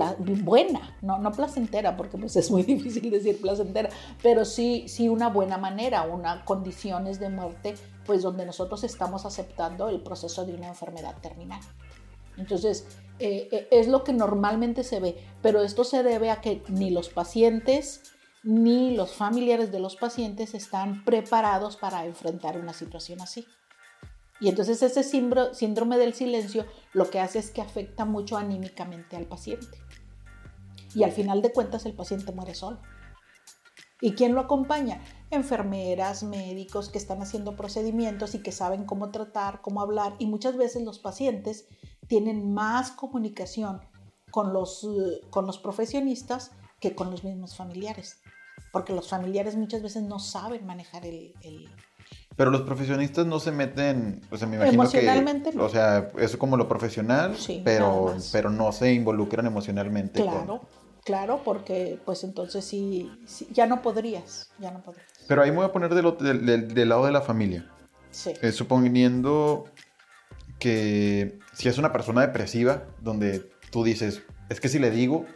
[0.43, 3.91] buena, no, no placentera, porque pues es muy difícil decir placentera,
[4.23, 7.75] pero sí, sí una buena manera, una condiciones de muerte,
[8.07, 11.61] pues donde nosotros estamos aceptando el proceso de una enfermedad terminal.
[12.39, 12.87] Entonces,
[13.19, 17.09] eh, es lo que normalmente se ve, pero esto se debe a que ni los
[17.09, 18.03] pacientes
[18.45, 23.47] ni los familiares de los pacientes están preparados para enfrentar una situación así.
[24.40, 29.27] Y entonces ese síndrome del silencio lo que hace es que afecta mucho anímicamente al
[29.27, 29.79] paciente.
[30.94, 32.81] Y al final de cuentas el paciente muere solo.
[34.01, 35.03] ¿Y quién lo acompaña?
[35.31, 40.14] Enfermeras, médicos que están haciendo procedimientos y que saben cómo tratar, cómo hablar.
[40.18, 41.66] Y muchas veces los pacientes
[42.07, 43.81] tienen más comunicación
[44.31, 44.87] con los,
[45.31, 48.20] con los profesionistas que con los mismos familiares
[48.72, 51.35] porque los familiares muchas veces no saben manejar el...
[51.42, 51.68] el...
[52.38, 55.64] Pero los profesionistas no se meten, o sea, me imagino emocionalmente que, no.
[55.64, 60.20] o sea, eso es como lo profesional, Sí, pero, pero no se involucran emocionalmente.
[60.24, 60.61] con- Claro,
[61.05, 65.05] claro, porque pues entonces sí, sí, ya no podrías, ya no podrías.
[65.27, 67.68] Pero ahí me voy a poner del, otro- del- del- del lado de la familia.
[68.12, 69.64] Sí, Eh, suponiendo
[70.59, 75.27] que si es una persona depresiva, donde tú dices, es que si le digo,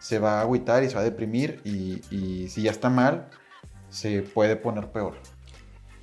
[0.00, 3.28] se va a agüitar y se va a deprimir, y, y si ya está mal,
[3.90, 5.14] se puede poner peor.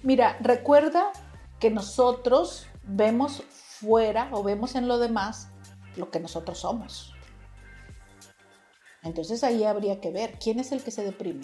[0.06, 1.12] Mira, recuerda
[1.60, 5.50] que nosotros vemos fuera o vemos en lo demás
[5.96, 7.16] lo que nosotros somos.
[9.02, 11.42] Entonces ahí habría que ver quién es el que se deprime.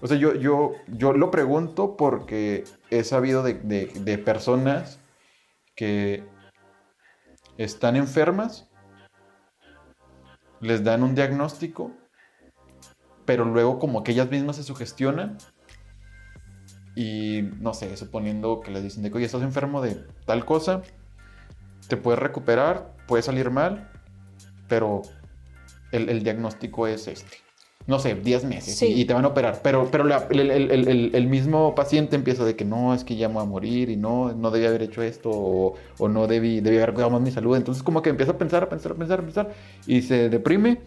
[0.00, 5.00] O sea, yo, yo, yo lo pregunto porque he sabido de, de personas
[5.74, 6.24] que
[7.56, 8.70] están enfermas,
[10.60, 11.90] les dan un diagnóstico,
[13.24, 15.38] pero luego como que ellas mismas se sugestionan
[16.98, 20.82] y no sé, suponiendo que les dicen de que, oye, estás enfermo de tal cosa,
[21.86, 23.88] te puedes recuperar, puede salir mal,
[24.66, 25.02] pero
[25.92, 27.36] el, diagnóstico es este.
[27.86, 29.60] No sé, 10 meses y, te van a operar.
[29.62, 33.46] Pero, pero el, mismo paciente empieza de que no, es que ya me voy a
[33.46, 37.20] morir y no, no debía haber hecho esto o, no debí, debí haber cuidado más
[37.20, 37.56] mi salud.
[37.56, 39.54] Entonces como que empieza a pensar, a pensar, a pensar, a pensar
[39.86, 40.80] y se deprime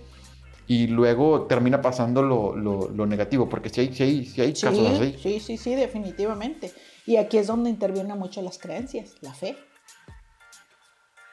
[0.72, 4.88] y luego termina pasando lo, lo, negativo, porque si hay, si hay, si hay casos
[4.88, 5.18] así.
[5.22, 6.72] Sí, sí, sí, definitivamente.
[7.06, 9.58] Y aquí es donde intervienen mucho las creencias, la fe.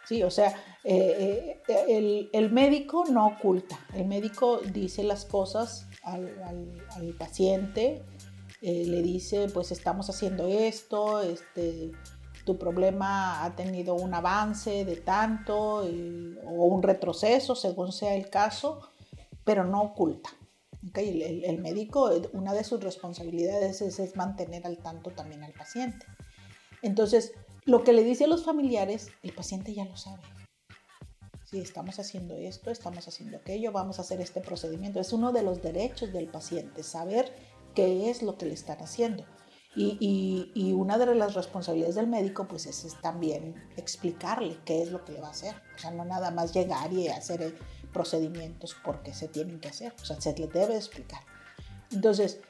[0.09, 5.87] Sí, o sea, eh, eh, el, el, médico no oculta, el médico dice las cosas
[6.03, 6.35] al,
[6.97, 8.03] al, paciente,
[8.61, 11.93] eh, le dice, pues estamos haciendo esto, este,
[12.45, 18.81] tu problema ha tenido un avance de tanto o un retroceso, según sea el caso,
[19.49, 20.29] pero no oculta.
[20.95, 26.05] El, médico, una de sus responsabilidades es, mantener al tanto también al paciente.
[26.83, 27.33] Entonces,
[27.65, 30.23] lo que le dice a los familiares, el paciente ya lo sabe.
[31.47, 35.01] Si estamos haciendo esto, estamos haciendo aquello, vamos a hacer este procedimiento.
[35.01, 37.33] Es uno de los derechos del paciente, saber
[37.75, 39.25] qué es lo que le están haciendo.
[39.75, 45.07] Y, una de las responsabilidades del médico, pues es, es, también explicarle qué es lo
[45.07, 45.55] que le va a hacer.
[45.75, 47.57] O sea, no nada más llegar y hacer
[47.99, 51.21] procedimientos porque se tienen que hacer, o sea, se les debe explicar.
[51.91, 52.41] Entonces,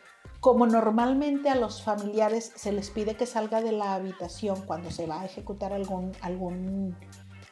[0.40, 5.06] como normalmente a los familiares se les pide que salga de la habitación cuando se
[5.06, 6.94] va a ejecutar algún, algún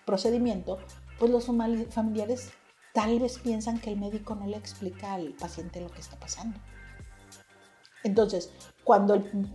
[0.05, 0.77] procedimiento,
[1.19, 2.51] pues los familiares
[2.93, 6.61] tal vez piensan que el médico no le explica al paciente lo que está pasando.
[8.05, 8.53] Entonces,
[8.85, 9.15] cuando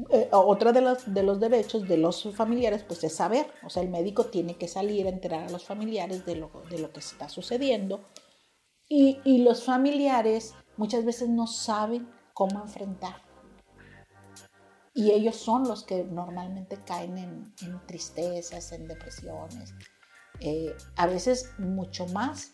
[0.10, 3.84] eh, otro de los, de los derechos de los familiares, pues es saber, o sea,
[3.84, 7.02] el médico tiene que salir a enterar a los familiares de lo, de lo que
[7.02, 8.02] está sucediendo
[8.92, 13.16] y, los familiares muchas veces no saben cómo enfrentar.
[14.94, 17.54] Y ellos son los que normalmente caen en,
[17.88, 19.74] tristezas, en depresiones,
[20.42, 22.52] eh, a veces mucho más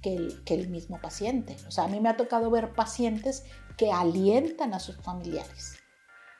[0.00, 1.56] que el, que mismo paciente.
[1.68, 3.44] O sea, a mí me ha tocado ver pacientes
[3.76, 5.76] que alientan a sus familiares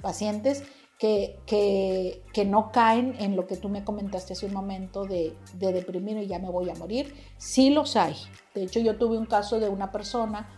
[0.01, 0.63] pacientes
[0.99, 6.23] que, que, no caen en lo que tú me comentaste hace un momento de, de
[6.23, 7.15] y ya me voy a morir.
[7.37, 8.15] Sí los hay.
[8.55, 10.49] De hecho, yo tuve un caso de una persona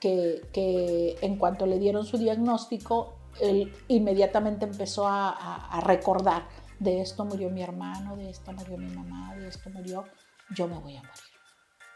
[0.00, 6.46] que, que en cuanto le dieron su diagnóstico, él inmediatamente empezó a, recordar,
[6.78, 10.04] de esto murió mi hermano, de esto murió mi mamá, de esto murió,
[10.54, 11.32] yo me voy a morir.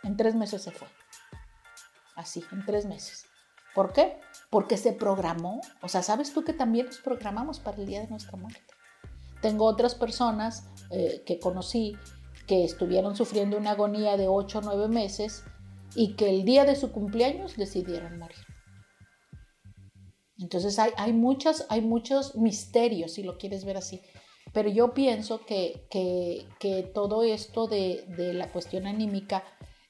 [0.02, 0.88] En tres meses se fue.
[2.14, 3.26] Así, en tres meses.
[3.74, 4.18] ¿Por qué?
[4.48, 5.60] Porque se programó.
[5.82, 8.74] O sea, ¿sabes tú que también nos programamos para el día de nuestra muerte?
[9.42, 11.96] Tengo otras personas eh, que conocí
[12.46, 15.44] que estuvieron sufriendo una agonía de 8 o 9 meses
[15.94, 18.36] y que el día de su cumpleaños decidieron morir.
[20.38, 24.02] Entonces hay, hay, muchas, hay muchos misterios, si lo quieres ver así.
[24.52, 29.44] Pero yo pienso que, que, que todo esto de, de, la cuestión anímica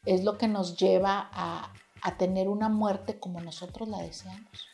[0.05, 4.67] es lo que nos lleva a, a tener una muerte como nosotros la deseamos.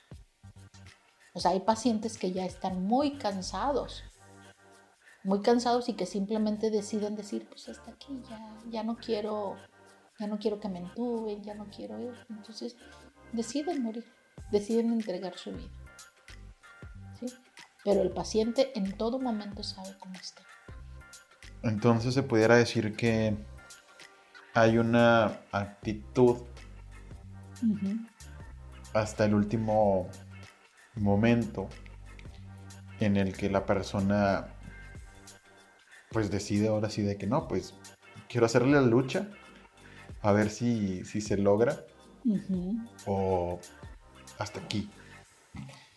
[1.35, 4.05] O sea, hay pacientes que ya están muy cansados,
[5.25, 9.57] muy cansados y que simplemente deciden decir, pues hasta aquí, ya, ya no quiero,
[10.19, 12.25] ya no quiero que me entuben, ya no quiero eso.
[12.31, 12.77] Entonces
[13.33, 14.05] deciden morir,
[14.51, 15.71] deciden entregar su vida.
[17.21, 17.27] ¿sí?
[17.85, 20.43] Pero el paciente en todo momento sabe cómo está.
[21.63, 23.37] Entonces se pudiera decir que
[24.55, 26.39] hay una actitud
[28.93, 30.09] hasta el último
[30.97, 31.69] momento
[32.99, 34.49] en el que la persona
[36.13, 37.75] pues decide ahora sí de que no, pues
[38.29, 39.29] quiero hacerle la lucha
[40.21, 41.85] a ver si, si se logra
[43.07, 43.59] o
[44.39, 44.89] hasta aquí.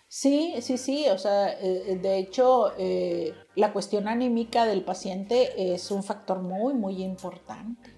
[0.07, 5.91] Sí, sí, sí, o sea, eh, de hecho, eh, la cuestión anímica del paciente es
[5.91, 7.93] un factor muy, muy importante.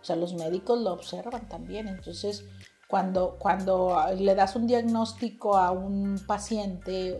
[0.00, 2.44] O sea, los médicos lo observan también, entonces
[2.88, 7.18] cuando, cuando le das un diagnóstico a un paciente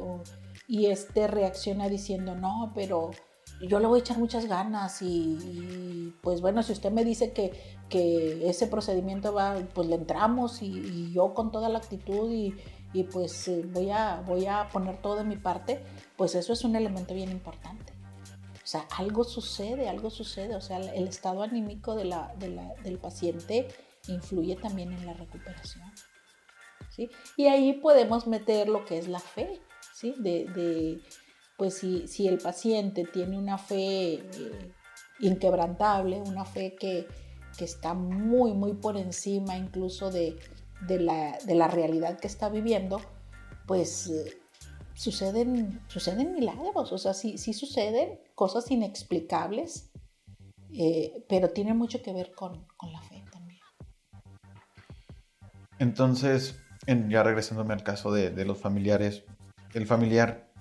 [0.68, 3.10] y este reacciona diciendo, no, pero
[3.68, 7.52] yo le voy a echar muchas ganas y, pues bueno, si usted me dice que,
[7.88, 12.54] que ese procedimiento va, pues le entramos y, yo con toda la actitud y,
[12.92, 15.80] y pues eh, voy, a, voy a poner todo de mi parte,
[16.16, 17.92] pues eso es un elemento bien importante.
[18.54, 20.54] O sea, algo sucede, algo sucede.
[20.54, 23.68] O sea, el estado anímico de la, de la, del paciente
[24.08, 25.90] influye también en la recuperación.
[26.90, 27.10] ¿sí?
[27.36, 29.60] Y ahí podemos meter lo que es la fe,
[29.94, 30.14] ¿sí?
[30.18, 31.00] De, de
[31.62, 34.72] pues si, si, el paciente tiene una fe eh,
[35.20, 37.06] inquebrantable, una fe que,
[37.56, 40.36] que, está muy, muy por encima incluso de,
[40.88, 43.00] de, la, de la, realidad que está viviendo,
[43.64, 44.40] pues eh,
[44.94, 49.92] suceden, suceden milagros, o sea, sí, sí suceden cosas inexplicables,
[50.72, 53.60] eh, pero tiene mucho que ver con, con la fe también.
[55.78, 56.56] Entonces,
[57.08, 59.22] ya regresándome al caso de, de los familiares,
[59.74, 60.51] el familiar,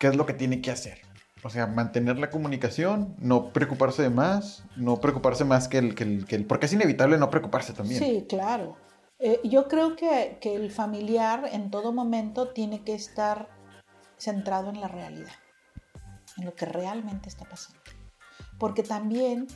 [0.00, 0.98] ¿qué es lo que tiene que hacer?
[1.44, 6.04] O sea, mantener la comunicación, no preocuparse de más, no preocuparse más que el, que
[6.04, 8.00] el, que el porque es inevitable no preocuparse también.
[8.00, 8.76] Sí, claro.
[9.18, 13.50] Eh, yo creo que, que, el familiar en todo momento tiene que estar
[14.16, 15.34] centrado en la realidad,
[16.38, 17.80] en lo que realmente está pasando.
[18.58, 19.46] Porque también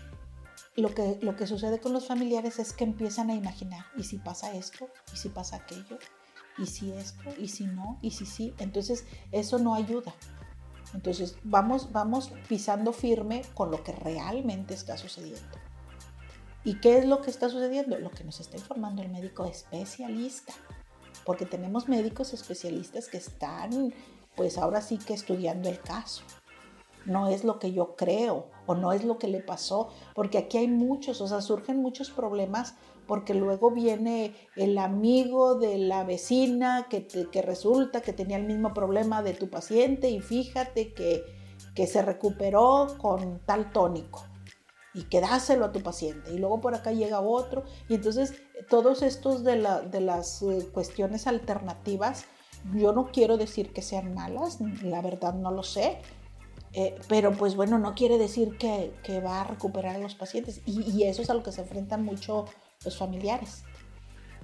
[0.77, 4.19] lo que, lo que sucede con los familiares es que empiezan a imaginar, ¿y si
[4.19, 4.89] pasa esto?
[5.13, 5.99] ¿Y si pasa aquello?
[6.59, 7.31] ¿Y si esto?
[7.39, 7.99] ¿Y si no?
[8.03, 8.55] ¿Y si sí?
[8.59, 10.15] Entonces, eso no ayuda.
[10.93, 15.59] Entonces, vamos, vamos pisando firme con lo que realmente está sucediendo.
[16.63, 17.99] ¿Y qué es lo que está sucediendo?
[17.99, 20.55] Lo que nos está informando el médico especialista.
[21.25, 23.93] Porque tenemos médicos especialistas que están,
[24.37, 26.23] pues ahora sí que estudiando el caso
[27.07, 30.59] no es lo que yo creo o no es lo que le pasó, porque aquí
[30.59, 32.75] hay muchos, o sea, surgen muchos problemas
[33.07, 38.75] porque luego viene el amigo de la vecina que, que resulta que tenía el mismo
[38.75, 41.25] problema de tu paciente y fíjate que,
[41.75, 44.25] que se recuperó con tal tónico
[44.95, 46.33] y que dáselo a tu paciente.
[46.33, 47.65] Y luego por acá llega otro.
[47.89, 48.35] Y entonces
[48.71, 52.25] todos estos de, la, de las eh, cuestiones alternativas,
[52.73, 55.99] yo no quiero decir que sean malas, la verdad no lo sé,
[56.73, 60.63] eh, pero pues bueno, no quiere decir que, que, va a recuperar a los pacientes
[60.65, 62.47] y, y, eso es a lo que se enfrentan mucho
[62.85, 63.65] los familiares.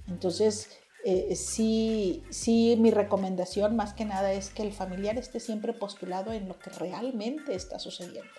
[0.09, 0.68] Entonces,
[1.05, 6.32] eh, sí, sí, mi recomendación más que nada es que el familiar esté siempre postulado
[6.32, 8.30] en lo que realmente está sucediendo.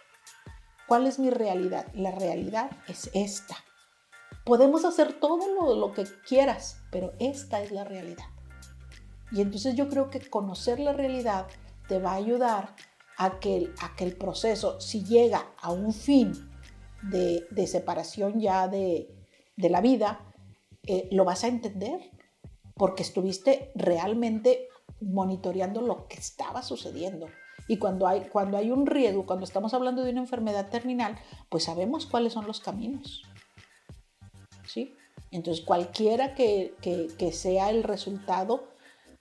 [0.88, 1.88] ¿Cuál es mi realidad?
[1.94, 3.56] La realidad es esta.
[4.44, 8.26] Podemos hacer todo lo, lo que quieras, pero esta es la realidad.
[9.32, 11.48] Y entonces yo creo que conocer la realidad
[11.88, 12.76] te va a ayudar
[13.18, 16.50] a que, el proceso, si llega a un fin
[17.04, 19.10] de, separación ya de,
[19.58, 20.20] la vida,
[20.84, 22.12] eh, lo vas a entender
[22.76, 24.68] porque estuviste realmente
[25.00, 27.28] monitoreando lo que estaba sucediendo.
[27.68, 31.18] Y cuando hay, cuando hay un riesgo, cuando estamos hablando de una enfermedad terminal,
[31.50, 33.24] pues sabemos cuáles son los caminos.
[34.66, 34.96] ¿Sí?
[35.32, 38.68] Entonces, cualquiera que, que sea el resultado,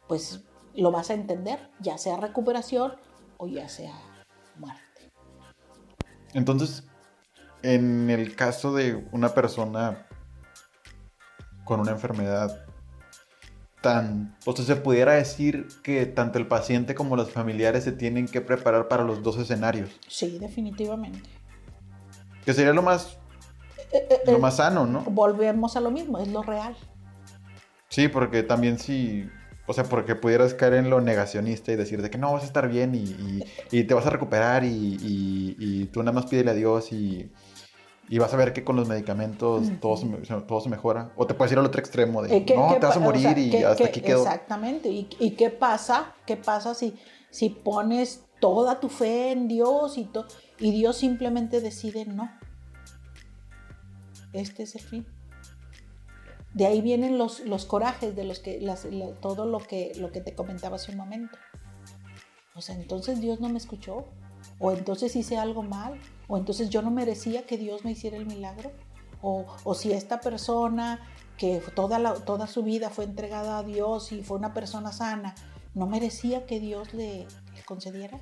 [0.08, 0.42] pues
[0.74, 2.94] lo vas a entender, ya sea recuperación
[3.36, 3.94] o ya sea
[4.56, 5.12] muerte.
[6.34, 6.84] Entonces,
[7.62, 10.06] en el caso de una persona
[11.70, 12.64] con una enfermedad
[13.80, 18.26] tan, o sea, se pudiera decir que tanto el paciente como los familiares se tienen
[18.26, 19.88] que preparar para los dos escenarios.
[20.08, 21.30] Sí, definitivamente.
[22.44, 23.18] Que sería lo más,
[23.92, 25.02] eh, eh, lo eh, más sano, ¿no?
[25.02, 26.76] Volvemos a lo mismo, es lo real.
[27.88, 29.30] Sí, porque también si
[29.70, 32.46] o sea, porque pudieras caer en lo negacionista y decir de que no, vas a
[32.46, 37.30] estar bien y, te vas a recuperar y, tú nada más pídele a Dios y,
[38.18, 40.06] vas a ver que con los medicamentos todo, se,
[40.46, 41.12] todo se mejora.
[41.16, 43.56] O te puedes ir al otro extremo de, eh, no, te vas a morir y
[43.62, 44.22] hasta aquí quedó.
[44.22, 44.88] Exactamente.
[44.88, 46.14] ¿Y, qué pasa?
[46.26, 46.96] ¿Qué pasa si,
[47.30, 50.10] si pones toda tu fe en Dios y,
[50.58, 52.28] y Dios simplemente decide no?
[54.32, 55.06] Este es el fin.
[56.52, 58.60] De ahí vienen los, los corajes de los que,
[59.20, 61.38] todo lo que, lo que te comentaba hace un momento.
[62.56, 64.06] O sea, entonces Dios no me escuchó,
[64.58, 66.00] o entonces hice algo mal,
[66.30, 68.70] o entonces yo no merecía que Dios me hiciera el milagro,
[69.20, 71.00] o, o si esta persona
[71.36, 75.34] que toda, toda su vida fue entregada a Dios y fue una persona sana,
[75.74, 77.26] no merecía que Dios le,
[77.66, 78.20] concediera.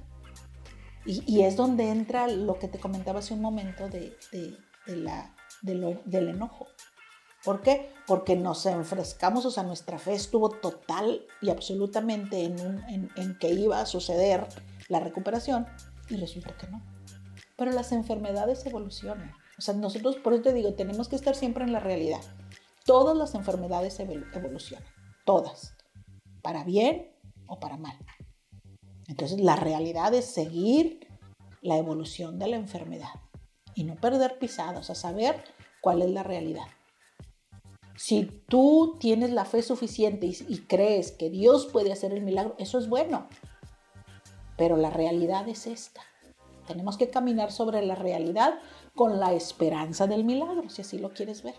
[1.04, 6.28] Y, es donde entra lo que te comentaba hace un momento de, de, la, del
[6.28, 6.66] enojo.
[7.44, 7.90] ¿Por qué?
[8.06, 13.80] Porque nos enfrescamos, o sea, nuestra fe estuvo total y absolutamente en, en, que iba
[13.80, 14.46] a suceder
[14.88, 15.66] la recuperación
[16.11, 16.82] y resulta que no.
[17.59, 19.32] Pero las enfermedades evolucionan.
[19.59, 22.20] O sea, nosotros, por eso te digo, tenemos que estar siempre en la realidad.
[22.86, 24.86] Todas las enfermedades evolucionan,
[25.26, 25.74] todas,
[26.40, 27.11] para bien
[27.48, 27.98] o para mal.
[29.09, 31.09] Entonces, la realidad es seguir
[31.61, 33.11] la evolución de la enfermedad
[33.74, 35.42] y no perder pisadas, o sea, saber
[35.80, 36.66] cuál es la realidad
[37.96, 42.54] Si tú tienes la fe suficiente y, y crees que Dios puede hacer el milagro,
[42.59, 43.28] eso es bueno.
[44.56, 46.00] Pero la realidad es esta.
[46.68, 48.60] Tenemos que caminar sobre la realidad
[48.94, 51.54] con la esperanza del milagro, si así lo quieres ver.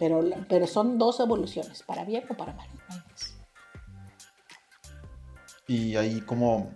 [0.00, 2.68] Pero, pero son dos evoluciones, para bien o para mal.
[5.68, 6.72] Y ahí como,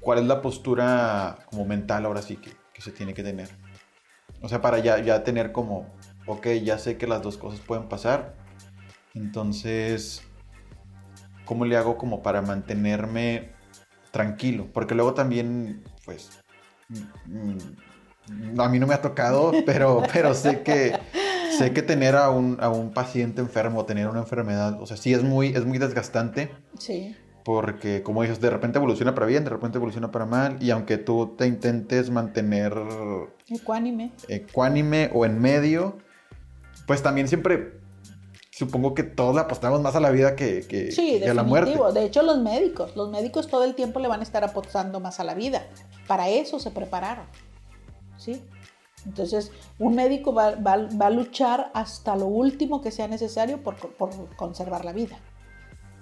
[0.00, 3.48] ¿cuál es la postura como mental ahora sí que, que se tiene que tener?
[4.42, 5.86] O sea, para ya, ya tener como,
[6.26, 8.36] ok, ya sé que las dos cosas pueden pasar.
[9.14, 10.22] Entonces,
[11.46, 13.58] ¿cómo le hago como para mantenerme
[14.10, 14.68] tranquilo?
[14.72, 16.40] Porque luego también, pues,
[16.88, 17.56] mm,
[18.54, 20.98] mm, a mí no me ha tocado, pero, pero sé que
[21.60, 25.12] sé que tener a un, a un paciente enfermo, tener una enfermedad, o sea, sí
[25.12, 26.50] es muy, es muy desgastante.
[26.78, 27.14] Sí.
[27.44, 30.56] Porque, como dices, de repente evoluciona para bien, de repente evoluciona para mal.
[30.60, 32.74] Y aunque tú te intentes mantener...
[33.48, 34.12] Ecuánime.
[34.28, 35.98] Ecuánime o en medio,
[36.86, 37.79] pues también siempre...
[38.60, 41.78] Supongo que todos apostamos más a la vida que, que, sí, que a la muerte.
[41.94, 45.18] De hecho, los médicos, los médicos todo el tiempo le van a estar apostando más
[45.18, 45.66] a la vida.
[46.06, 47.24] Para eso se prepararon.
[48.18, 48.44] ¿Sí?
[49.06, 53.76] Entonces, un médico va, va, va, a luchar hasta lo último que sea necesario por,
[53.94, 55.16] por conservar la vida.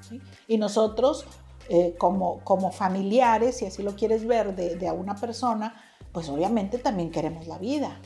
[0.00, 0.20] ¿sí?
[0.48, 1.26] Y nosotros,
[1.68, 5.80] eh, como, como familiares, si así lo quieres ver, de, de, a una persona,
[6.10, 8.00] pues obviamente también queremos la vida.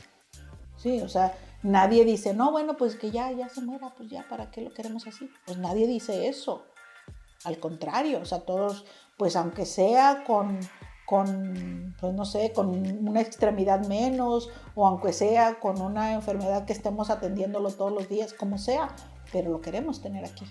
[0.77, 1.01] ¿sí?
[1.01, 1.33] O sea,
[1.63, 4.73] nadie dice, no, bueno, pues que ya, ya se muera, pues ya, ¿para qué lo
[4.73, 5.29] queremos así?
[5.45, 6.65] Pues nadie dice eso.
[7.45, 8.85] Al contrario, o sea, todos,
[9.17, 10.59] pues aunque sea con
[11.05, 12.69] con, pues no sé, con
[13.07, 18.33] una extremidad menos o aunque sea con una enfermedad que estemos atendiéndolo todos los días,
[18.33, 18.95] como sea,
[19.31, 20.45] pero lo queremos tener aquí.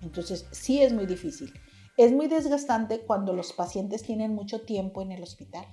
[0.00, 1.52] Entonces, sí es muy difícil.
[1.96, 5.66] Es muy desgastante cuando los pacientes tienen mucho tiempo en el hospital,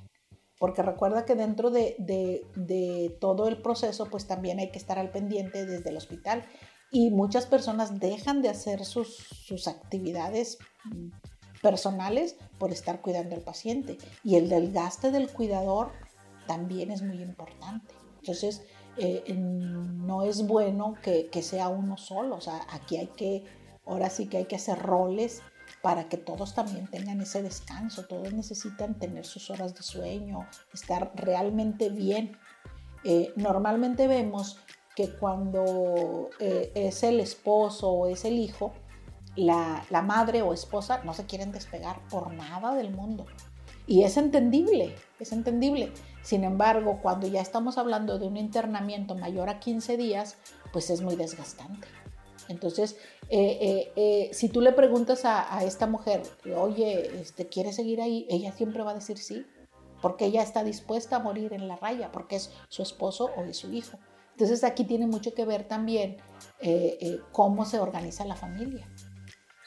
[0.62, 5.00] porque recuerda que dentro de, de, de todo el proceso, pues también hay que estar
[5.00, 6.46] al pendiente desde el hospital
[6.92, 10.60] y muchas personas dejan de hacer sus, sus actividades
[11.64, 13.98] personales por estar cuidando al paciente.
[14.24, 15.94] Y el desgaste del cuidador
[16.46, 17.96] también es muy importante.
[18.20, 18.62] Entonces,
[18.98, 22.36] eh, no es bueno que, que, sea uno solo.
[22.36, 23.46] O sea, aquí hay que,
[23.84, 25.42] ahora sí que hay que hacer roles
[25.82, 28.06] para que todos también tengan ese descanso.
[28.06, 32.38] Todos necesitan tener sus horas de sueño, estar realmente bien.
[33.04, 34.60] Eh, normalmente vemos
[34.96, 38.74] que cuando eh, es el esposo o es el hijo,
[39.36, 43.26] la, la, madre o esposa no se quieren despegar por nada del mundo.
[43.88, 45.92] Y es entendible, es entendible.
[46.22, 50.38] Sin embargo, cuando ya estamos hablando de un internamiento mayor a 15 días,
[50.72, 51.88] pues es muy desgastante.
[52.48, 52.98] Entonces,
[53.34, 56.22] eh, eh, eh, si tú le preguntas a, a esta mujer,
[56.54, 58.28] oye, este, ¿quiere seguir ahí?
[58.30, 59.46] Ella siempre va a decir sí,
[60.02, 63.56] porque ella está dispuesta a morir en la raya, porque es su esposo o es
[63.56, 63.98] su hijo.
[64.32, 66.18] Entonces, aquí tiene mucho que ver también
[67.32, 68.86] cómo se organiza la familia.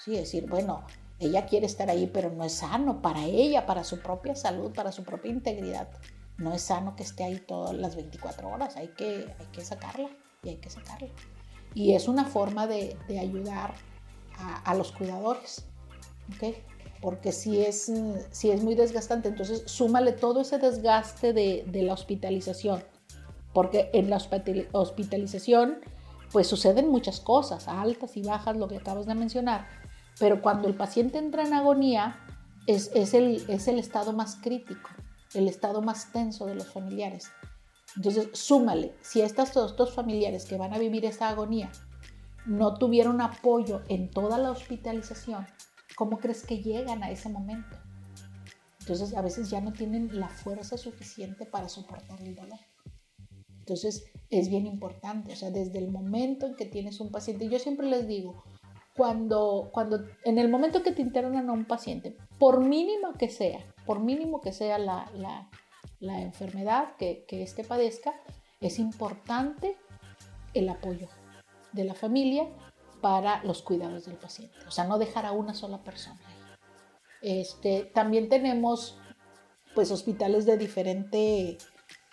[0.05, 0.85] Sí, decir, bueno,
[1.19, 4.93] ella quiere estar ahí, pero no es sano para ella, para su propia salud, para
[4.93, 5.89] su propia integridad.
[6.37, 10.11] No es sano que esté ahí todas las 24 horas, hay que, hay que sacarla
[10.43, 11.09] y hay que sacarla.
[11.75, 13.75] Y es una forma de, ayudar
[14.65, 15.67] a, los cuidadores,
[16.35, 16.55] ¿ok?
[17.01, 17.91] Porque si es,
[18.63, 22.83] muy desgastante, entonces súmale todo ese desgaste de, la hospitalización,
[23.53, 24.19] porque en la
[24.73, 25.81] hospitalización
[26.33, 29.69] pues suceden muchas cosas, altas y bajas, lo que acabas de mencionar,
[30.19, 32.19] pero cuando el paciente entra en agonía,
[32.67, 34.91] es el estado más crítico,
[35.35, 37.31] el estado más tenso de los familiares.
[37.97, 41.71] Entonces, súmale, si estas dos, familiares que van a vivir esa agonía
[42.47, 45.47] no tuvieron apoyo en toda la hospitalización,
[45.97, 47.77] ¿cómo crees que llegan a ese momento?
[48.81, 52.59] Entonces, a veces ya no tienen la fuerza suficiente para soportar el dolor.
[53.61, 57.59] Entonces, es bien importante, o sea, desde el momento en que tienes un paciente, yo
[57.59, 58.45] siempre les digo,
[58.97, 63.65] cuando, cuando en el momento que te internan a un paciente, por mínimo que sea,
[63.87, 65.51] por mínimo que sea la,
[66.05, 68.15] la enfermedad que, que éste padezca,
[68.61, 69.77] es importante
[70.55, 71.09] el apoyo
[71.73, 72.49] de la familia
[73.01, 74.57] para los cuidados del paciente.
[74.67, 76.21] O sea, no dejar a una sola persona.
[77.21, 78.99] Este, también tenemos
[79.75, 81.59] pues hospitales de diferente,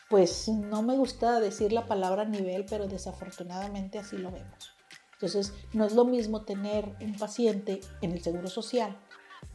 [0.09, 4.75] pues no me gusta decir la palabra nivel, pero desafortunadamente así lo vemos.
[5.13, 8.97] Entonces, no es lo mismo tener un paciente en el Seguro Social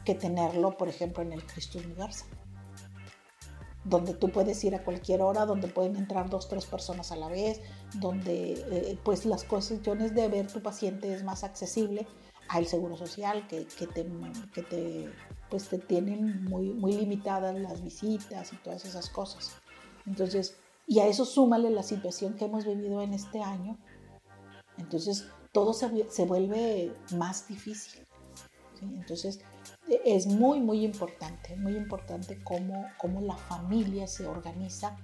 [0.05, 2.29] que tenerlo, por ejemplo, en el Cristo Universal,
[3.89, 7.29] donde tú puedes ir a cualquier hora, donde pueden entrar dos, tres personas a la
[7.29, 7.61] vez,
[7.95, 12.07] donde eh, pues las cuestiones de ver tu paciente es más accesible
[12.49, 14.07] al Seguro Social, que, que, te,
[14.53, 15.11] que te,
[15.51, 19.55] pues te tienen muy, muy limitadas las visitas y todas esas cosas.
[20.07, 20.57] Entonces,
[20.89, 23.77] Y a eso súmale la situación que hemos vivido en este año.
[24.79, 28.06] Entonces, todo se, se vuelve más difícil.
[28.83, 29.41] Entonces,
[30.05, 34.97] es muy, muy importante, muy importante cómo, cómo la familia se organiza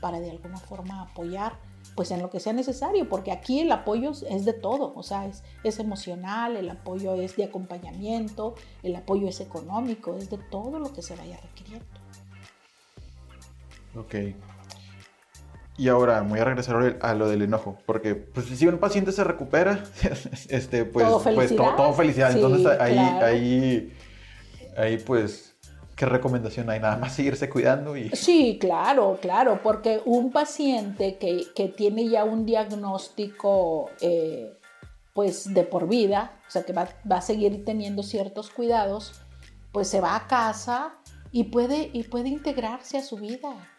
[0.00, 1.58] para de alguna forma apoyar
[1.94, 5.26] pues en lo que sea necesario, porque aquí el apoyo es de todo, o sea,
[5.26, 10.78] es, es, emocional, el apoyo es de acompañamiento, el apoyo es económico, es de todo
[10.78, 11.86] lo que se vaya requiriendo.
[13.96, 14.14] Ok.
[15.76, 19.24] Y ahora voy a regresar a lo del enojo, porque pues, si un paciente se
[19.24, 19.82] recupera,
[20.48, 21.76] este, pues, todo pues, felicidad.
[21.76, 22.32] todo, felicidad.
[22.32, 23.92] Entonces ahí, ahí,
[24.76, 25.54] ahí pues
[25.96, 26.80] ¿Qué recomendación hay?
[26.80, 28.10] Nada más seguirse cuidando y...
[28.10, 34.58] Sí, claro, claro, porque un paciente que, que tiene ya un diagnóstico eh,
[35.12, 39.20] pues de por vida, o sea que va, va, a seguir teniendo ciertos cuidados,
[39.70, 40.94] pues se va a casa
[41.30, 43.73] y puede, y puede integrarse a su vida.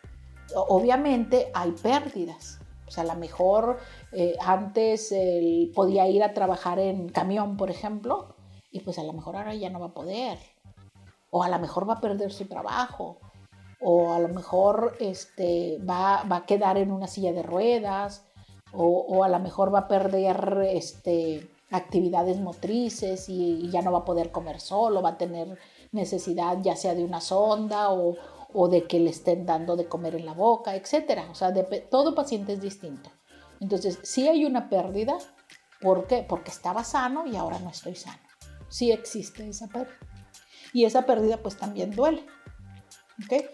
[0.53, 2.59] Obviamente hay pérdidas.
[2.87, 3.79] O sea, a lo mejor
[4.11, 8.35] eh, antes él podía ir a trabajar en camión, por ejemplo,
[8.71, 10.37] y pues a lo mejor ahora ya no va a poder.
[11.31, 13.17] O a lo mejor va a perder su trabajo,
[13.81, 18.23] o a lo mejor este, va, a quedar en una silla de ruedas,
[18.73, 24.05] o, a lo mejor va a perder este, actividades motrices y, ya no va a
[24.05, 25.57] poder comer solo, va a tener
[25.91, 28.15] necesidad ya sea de una sonda o,
[28.69, 31.23] de que le estén dando de comer en la boca, etc.
[31.29, 31.53] O sea,
[31.89, 33.11] todo paciente es distinto.
[33.59, 35.17] Entonces, si hay una pérdida,
[35.81, 36.25] ¿por qué?
[36.27, 38.21] Porque estaba sano y ahora no estoy sano.
[38.69, 39.97] Sí existe esa pérdida
[40.73, 42.25] y esa pérdida pues también duele.
[43.23, 43.45] ¿ok?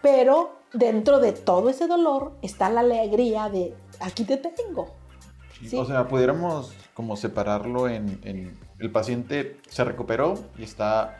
[0.00, 4.94] Pero dentro de todo ese dolor está la alegría de aquí te tengo.
[5.76, 8.20] O sea, pudiéramos como separarlo en,
[8.78, 11.16] el paciente se recuperó y está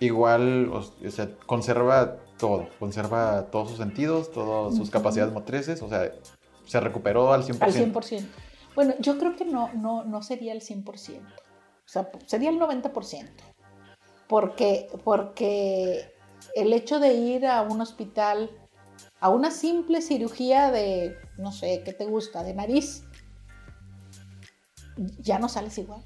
[0.00, 6.10] igual, o sea, conserva todo, conserva todos sus sentidos, todas sus capacidades motrices, o sea,
[6.66, 7.62] se recuperó al 100%.
[7.62, 8.26] Al 100%.
[8.74, 11.22] Bueno, yo creo que no, no, no sería el 100%, o
[11.84, 13.28] sea, sería el 90%
[14.30, 16.14] porque, porque
[16.54, 18.48] el hecho de ir a un hospital,
[19.18, 22.44] a una simple cirugía de, no sé, ¿qué te gusta?
[22.44, 23.02] De nariz,
[25.18, 26.04] ya no sales igual.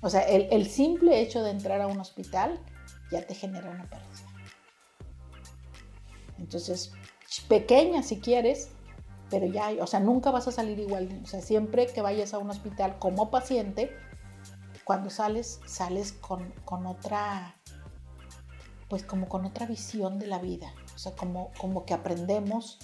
[0.00, 2.60] O sea, el, simple hecho de entrar a un hospital
[3.10, 4.31] ya te genera una pérdida.
[6.38, 6.92] Entonces,
[7.48, 8.70] pequeña si quieres,
[9.30, 11.20] pero ya, o sea, nunca vas a salir igual.
[11.22, 13.96] O sea, siempre que vayas a un hospital como paciente,
[14.84, 16.52] cuando sales, sales con,
[16.86, 17.54] otra,
[18.88, 22.78] pues como con otra visión de la vida, o sea, como, como que aprendemos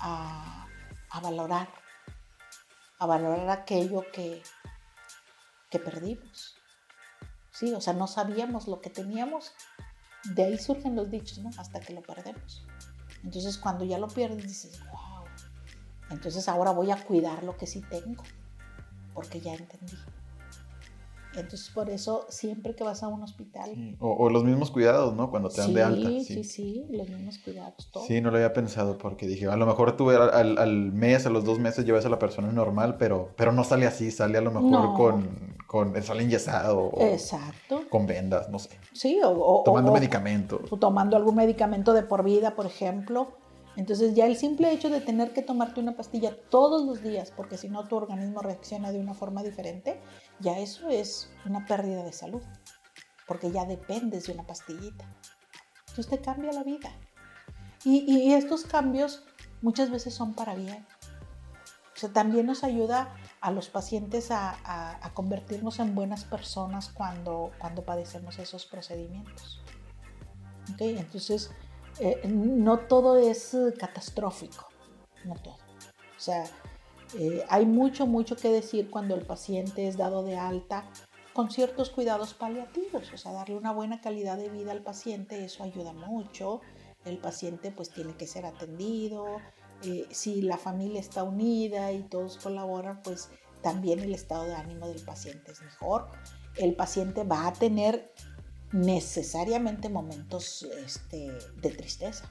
[0.00, 0.68] a,
[1.22, 1.68] valorar,
[2.98, 4.42] a valorar aquello que,
[5.70, 6.56] que perdimos.
[7.50, 9.52] Sí, o sea, no sabíamos lo que teníamos,
[10.24, 11.50] de ahí surgen los dichos, ¿no?
[11.58, 12.64] Hasta que lo perdemos.
[13.24, 15.24] Entonces, cuando ya lo pierdes, dices, wow,
[16.10, 18.22] entonces ahora voy a cuidar lo que sí tengo,
[19.14, 19.96] porque ya entendí.
[21.34, 23.96] Entonces, por eso, siempre que vas a un hospital.
[24.00, 25.30] O, los mismos cuidados, ¿no?
[25.30, 26.08] Cuando te dan de alta.
[26.08, 27.90] Sí, sí, sí, los mismos cuidados.
[27.90, 28.04] Todo.
[28.04, 31.30] Sí, no lo había pensado porque dije, a lo mejor tú al, al, mes, a
[31.30, 34.42] los dos meses llevas a la persona normal, pero, pero no sale así, sale a
[34.42, 36.00] lo mejor con, con.
[36.02, 36.92] sale enyesado.
[36.98, 37.88] Exacto.
[37.88, 38.78] Con vendas, no sé.
[38.92, 39.62] Sí, o.
[39.64, 40.60] tomando medicamento.
[40.70, 43.38] O tomando algún medicamento de por vida, por ejemplo.
[43.74, 47.56] Entonces ya el simple hecho de tener que tomarte una pastilla todos los días, porque
[47.56, 49.98] si no tu organismo reacciona de una forma diferente,
[50.40, 52.42] ya eso es una pérdida de salud,
[53.26, 55.06] porque ya dependes de una pastillita.
[55.88, 56.90] Entonces te cambia la vida.
[57.84, 59.24] Y, estos cambios
[59.62, 60.86] muchas veces son para bien.
[61.96, 67.84] O sea, también nos ayuda a los pacientes a, convertirnos en buenas personas cuando, cuando
[67.84, 69.60] padecemos esos procedimientos.
[70.72, 70.96] ¿Okay?
[70.96, 71.50] Entonces,
[71.98, 74.68] eh, no todo es eh, catastrófico,
[75.24, 75.56] no todo.
[76.16, 76.44] O sea,
[77.18, 80.84] eh, hay mucho, mucho que decir cuando el paciente es dado de alta
[81.32, 85.64] con ciertos cuidados paliativos, o sea, darle una buena calidad de vida al paciente, eso
[85.64, 86.60] ayuda mucho.
[87.04, 89.38] El paciente pues tiene que ser atendido,
[90.10, 93.30] si la familia está unida y todos colaboran, pues
[93.62, 96.08] también el estado de ánimo del paciente es mejor.
[96.56, 98.12] El paciente va a tener
[98.72, 102.30] necesariamente momentos este, de tristeza.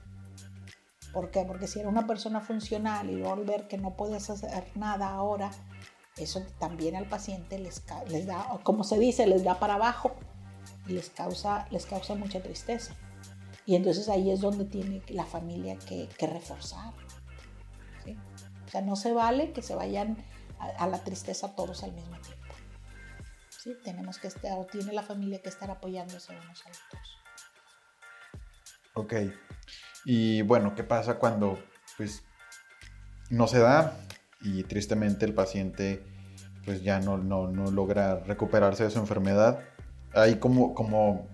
[1.13, 1.43] ¿Por qué?
[1.45, 5.51] Porque si era una persona funcional y luego ver que no puedes hacer nada ahora,
[6.17, 10.15] eso también al paciente les, les da, como se dice, les da para abajo
[10.87, 12.95] y les causa, les causa mucha tristeza.
[13.65, 16.93] Y entonces ahí es donde tiene la familia que, reforzar.
[18.71, 20.15] O sea, no se vale que se vayan
[20.77, 22.55] a la tristeza todos al mismo tiempo.
[23.49, 23.75] ¿sí?
[23.83, 27.17] Tenemos que estar, o tiene la familia que estar apoyándose unos a otros.
[28.93, 29.13] Ok.
[30.05, 31.59] Y bueno, ¿qué pasa cuando
[31.97, 32.23] pues
[33.29, 33.97] no se da
[34.39, 36.01] y tristemente el paciente
[36.63, 39.59] pues ya no, no, no logra recuperarse de su enfermedad.
[40.13, 41.27] Ahí como, como,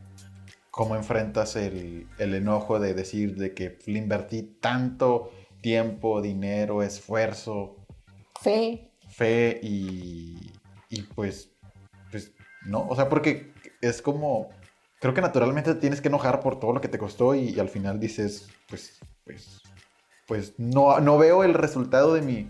[0.71, 5.31] como enfrentas el, el enojo de decir de que le invertí tanto
[5.67, 7.75] tiempo, dinero, esfuerzo.
[8.39, 8.89] Fe.
[9.09, 10.53] Fe y,
[10.89, 11.51] y pues,
[12.09, 12.31] pues,
[12.65, 13.51] no, o sea, porque
[13.81, 14.47] es como,
[15.01, 17.99] creo que naturalmente tienes que enojar por todo lo que te costó y, al final
[17.99, 19.61] dices, pues, pues,
[20.25, 22.49] pues no, no veo el resultado de mi,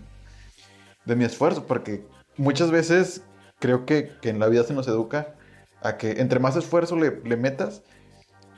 [1.04, 2.06] de mi esfuerzo, porque
[2.36, 3.24] muchas veces
[3.58, 5.34] creo que, que en la vida se nos educa
[5.82, 7.82] a que entre más esfuerzo le, le metas,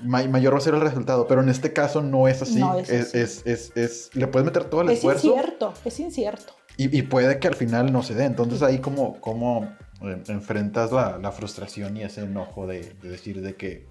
[0.05, 1.26] mayor va a ser el resultado.
[1.26, 2.61] Pero en este caso no es así.
[2.88, 5.28] es, Es, es, le puedes meter todo el esfuerzo.
[5.28, 6.53] Es incierto, es incierto.
[6.76, 8.24] Y, y, puede que al final no se dé.
[8.24, 9.64] Entonces ahí como, como
[10.03, 13.86] eh, enfrentas la, la, frustración y ese enojo de, de, decir de que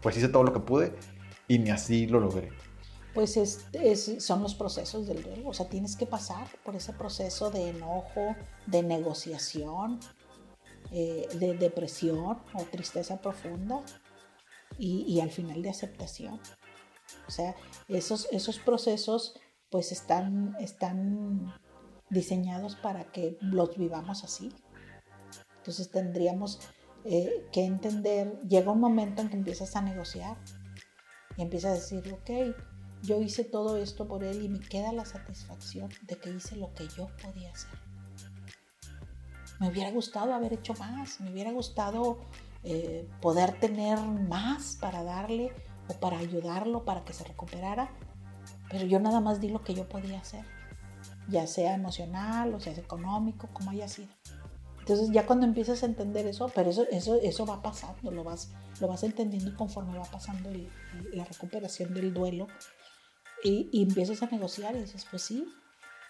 [0.00, 0.92] pues hice todo lo que pude
[1.46, 2.50] y ni así lo logré.
[3.14, 3.66] Pues es,
[4.18, 5.50] son los procesos del duelo.
[5.50, 8.34] O sea, tienes que pasar por ese proceso de enojo,
[8.66, 10.00] de negociación,
[10.90, 13.80] eh, de depresión o tristeza profunda
[14.78, 16.40] y, al final de aceptación.
[17.26, 17.54] O sea,
[17.88, 19.34] esos, esos procesos
[19.70, 21.54] pues están, están
[22.10, 24.52] diseñados para que los vivamos así.
[25.58, 26.60] Entonces tendríamos
[27.04, 30.36] eh, que entender, llega un momento en que empiezas a negociar
[31.36, 32.56] y empiezas a decir, ok,
[33.02, 36.72] yo hice todo esto por él y me queda la satisfacción de que hice lo
[36.74, 37.78] que yo podía hacer.
[39.58, 42.18] Me hubiera gustado haber hecho más, me hubiera gustado
[42.64, 45.52] eh, poder tener más para darle
[45.88, 47.90] o para ayudarlo para que se recuperara,
[48.70, 50.44] pero yo nada más di lo que yo podía hacer,
[51.28, 54.12] ya sea emocional o sea económico, como haya sido.
[54.78, 58.52] Entonces ya cuando empiezas a entender eso, pero eso, eso, eso va pasando, lo vas,
[58.80, 60.50] lo vas entendiendo conforme va pasando
[61.12, 62.46] la recuperación del duelo
[63.42, 65.46] y, y, empiezas a negociar y dices, pues sí,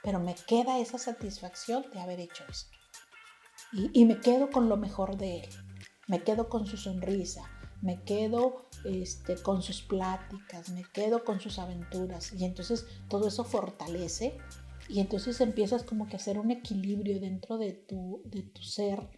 [0.02, 2.76] pero me queda esa satisfacción de haber hecho esto.
[3.72, 5.48] Y, y me quedo con lo mejor de él
[6.12, 7.50] me quedo con su sonrisa,
[7.80, 13.44] me quedo este, con sus pláticas, me quedo con sus aventuras y entonces todo eso
[13.44, 14.36] fortalece
[14.90, 19.08] y entonces empiezas como que a hacer un equilibrio dentro de tu, de tu ser.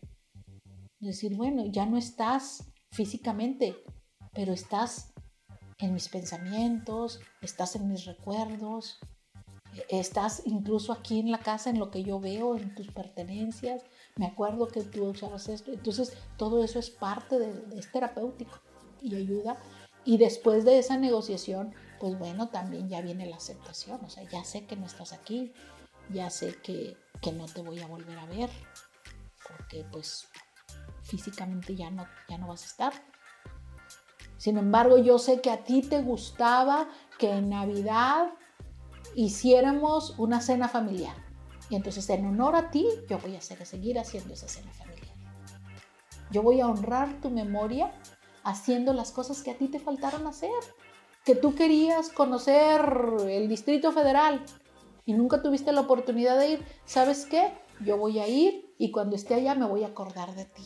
[1.00, 3.74] Decir, bueno, ya no estás físicamente,
[4.32, 5.14] pero estás
[5.78, 9.00] en mis pensamientos, estás en mis recuerdos,
[9.88, 13.82] estás incluso aquí en la casa en lo que yo veo, en tus pertenencias,
[14.16, 15.72] me acuerdo que tú usabas esto.
[15.72, 18.60] Entonces, todo eso es parte de, es terapéutico
[19.00, 19.58] y ayuda.
[20.04, 24.04] Y después de esa negociación, pues bueno, también ya viene la aceptación.
[24.04, 25.52] O sea, ya sé que no estás aquí,
[26.12, 28.50] ya sé que, que no te voy a volver a ver,
[29.48, 30.28] porque pues
[31.02, 32.92] físicamente ya no, ya no vas a estar.
[34.36, 36.88] Sin embargo, yo sé que a ti te gustaba
[37.18, 38.34] que en Navidad
[39.14, 41.23] hiciéramos una cena familiar.
[41.70, 45.14] Y entonces en honor a ti, yo voy a seguir haciendo esa cena familiar.
[46.30, 47.90] Yo voy a honrar tu memoria
[48.42, 50.50] haciendo las cosas que a ti te faltaron hacer.
[51.24, 52.82] Que tú querías conocer
[53.28, 54.44] el Distrito Federal
[55.06, 56.66] y nunca tuviste la oportunidad de ir.
[56.84, 57.52] ¿Sabes qué?
[57.80, 60.64] Yo voy a ir y cuando esté allá me voy a acordar de ti.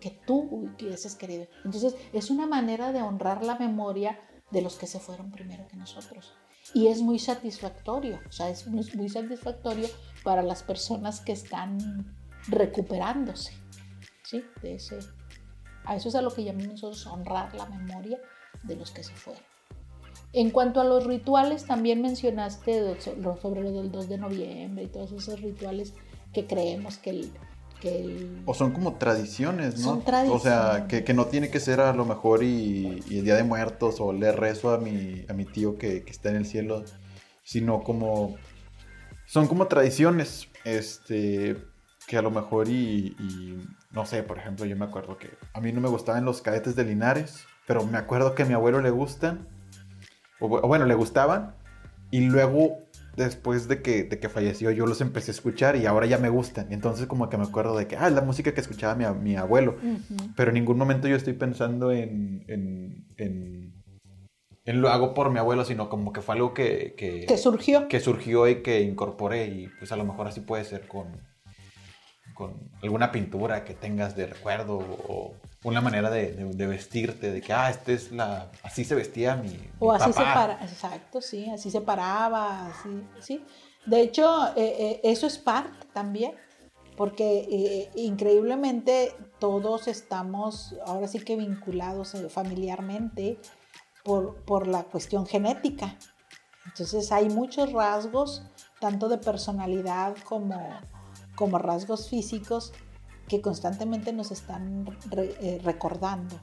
[0.00, 1.46] Que tú hubieses querido.
[1.64, 4.20] Entonces es una manera de honrar la memoria
[4.50, 6.34] de los que se fueron primero que nosotros
[6.72, 9.88] y es muy satisfactorio, o sea, es muy, satisfactorio
[10.24, 12.16] para las personas que están
[12.48, 13.52] recuperándose,
[14.24, 14.44] ¿sí?
[14.62, 14.98] De ese,
[15.84, 18.18] a eso es a lo que llamamos nosotros honrar la memoria
[18.62, 19.42] de los que se fueron.
[20.32, 25.12] En cuanto a los rituales, también mencionaste sobre lo del 2 de noviembre y todos
[25.12, 25.94] esos rituales
[26.32, 27.32] que creemos que el,
[28.46, 29.84] o son como tradiciones, ¿no?
[29.84, 30.40] Son tradiciones.
[30.40, 34.00] O sea, que, no tiene que ser a lo mejor y, el Día de Muertos
[34.00, 36.84] o le rezo a mi, a mi tío que, está en el cielo,
[37.42, 38.36] sino como...
[39.26, 41.56] Son como tradiciones, este,
[42.06, 43.16] que a lo mejor y,
[43.90, 46.76] no sé, por ejemplo, yo me acuerdo que a mí no me gustaban los cadetes
[46.76, 49.48] de Linares, pero me acuerdo que a mi abuelo le gustan,
[50.40, 51.54] o bueno, le gustaban,
[52.10, 52.78] y luego
[53.16, 56.28] después de que, de que falleció, yo los empecé a escuchar y ahora ya me
[56.28, 56.72] gustan.
[56.72, 59.36] Entonces como que me acuerdo de que, ah, es la música que escuchaba mi, mi
[59.36, 59.76] abuelo.
[60.36, 63.83] Pero en ningún momento yo estoy pensando en, en, en,
[64.64, 67.26] lo hago por mi abuelo, sino como que fue algo que, que...
[67.26, 67.88] Que surgió.
[67.88, 69.46] Que surgió y que incorporé.
[69.46, 71.20] Y pues a lo mejor así puede ser con,
[72.34, 75.34] con alguna pintura que tengas de recuerdo o
[75.64, 79.92] una manera de, vestirte, de que, ah, este es la, así se vestía mi, O
[79.92, 83.44] así se para, exacto, sí, así se paraba, así, sí.
[83.86, 86.32] De hecho, eh, eh, eso es parte también,
[86.96, 93.38] porque eh, increíblemente todos estamos ahora sí que vinculados familiarmente
[94.04, 95.98] por, por la cuestión genética.
[96.66, 98.42] Entonces hay muchos rasgos,
[98.80, 100.68] tanto de personalidad como,
[101.34, 102.72] como rasgos físicos,
[103.28, 104.86] que constantemente nos están
[105.16, 106.38] eh, recordando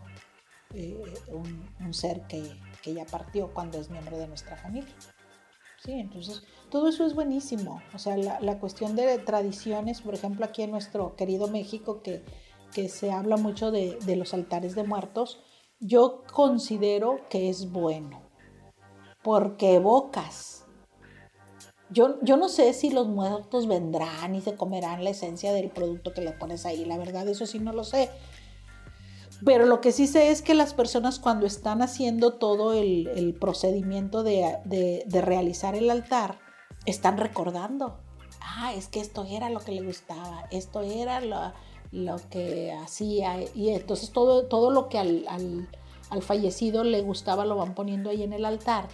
[0.73, 0.97] eh,
[1.29, 2.43] un, ser que,
[2.81, 4.93] que, ya partió cuando es miembro de nuestra familia.
[5.83, 7.81] Sí, entonces todo eso es buenísimo.
[7.93, 12.23] O sea, la, la, cuestión de tradiciones, por ejemplo, aquí en nuestro querido México, que,
[12.73, 15.43] que se habla mucho de, de los altares de muertos,
[15.81, 18.21] yo considero que es bueno,
[19.23, 20.65] porque evocas.
[21.89, 26.13] Yo, yo no sé si los muertos vendrán y se comerán la esencia del producto
[26.13, 28.09] que le pones ahí, la verdad eso sí no lo sé.
[29.43, 34.23] Pero lo que sí sé es que las personas cuando están haciendo todo el, procedimiento
[34.23, 36.39] de, realizar el altar,
[36.85, 37.99] están recordando.
[38.39, 41.53] Ah, es que esto era lo que le gustaba, esto era lo,
[41.91, 43.35] lo que hacía.
[43.53, 45.25] Y entonces todo, todo lo que al,
[46.09, 48.87] al, fallecido le gustaba lo van poniendo ahí en el altar.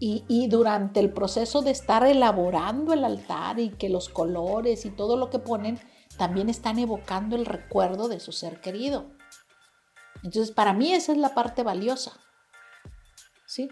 [0.00, 4.90] Y, y, durante el proceso de estar elaborando el altar y que los colores y
[4.90, 5.78] todo lo que ponen,
[6.18, 9.12] también están evocando el recuerdo de su ser querido.
[10.24, 12.12] Entonces, para mí esa es la parte valiosa.
[13.46, 13.68] ¿Sí?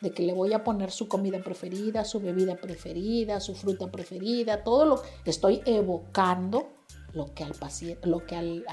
[0.00, 4.64] De que le voy a poner su comida preferida, su bebida preferida, su fruta preferida,
[4.64, 6.72] todo lo que estoy evocando
[7.12, 8.64] lo que al paciente, lo que al,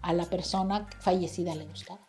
[0.00, 2.00] a la persona fallecida le gustaba.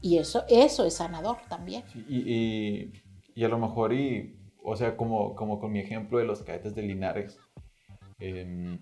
[0.00, 1.84] Y eso, eso es sanador también.
[2.08, 2.90] y,
[3.34, 6.74] y, a lo mejor, y, o sea, como, como con mi ejemplo de los cadetes
[6.74, 7.38] de Linares,
[8.18, 8.80] em,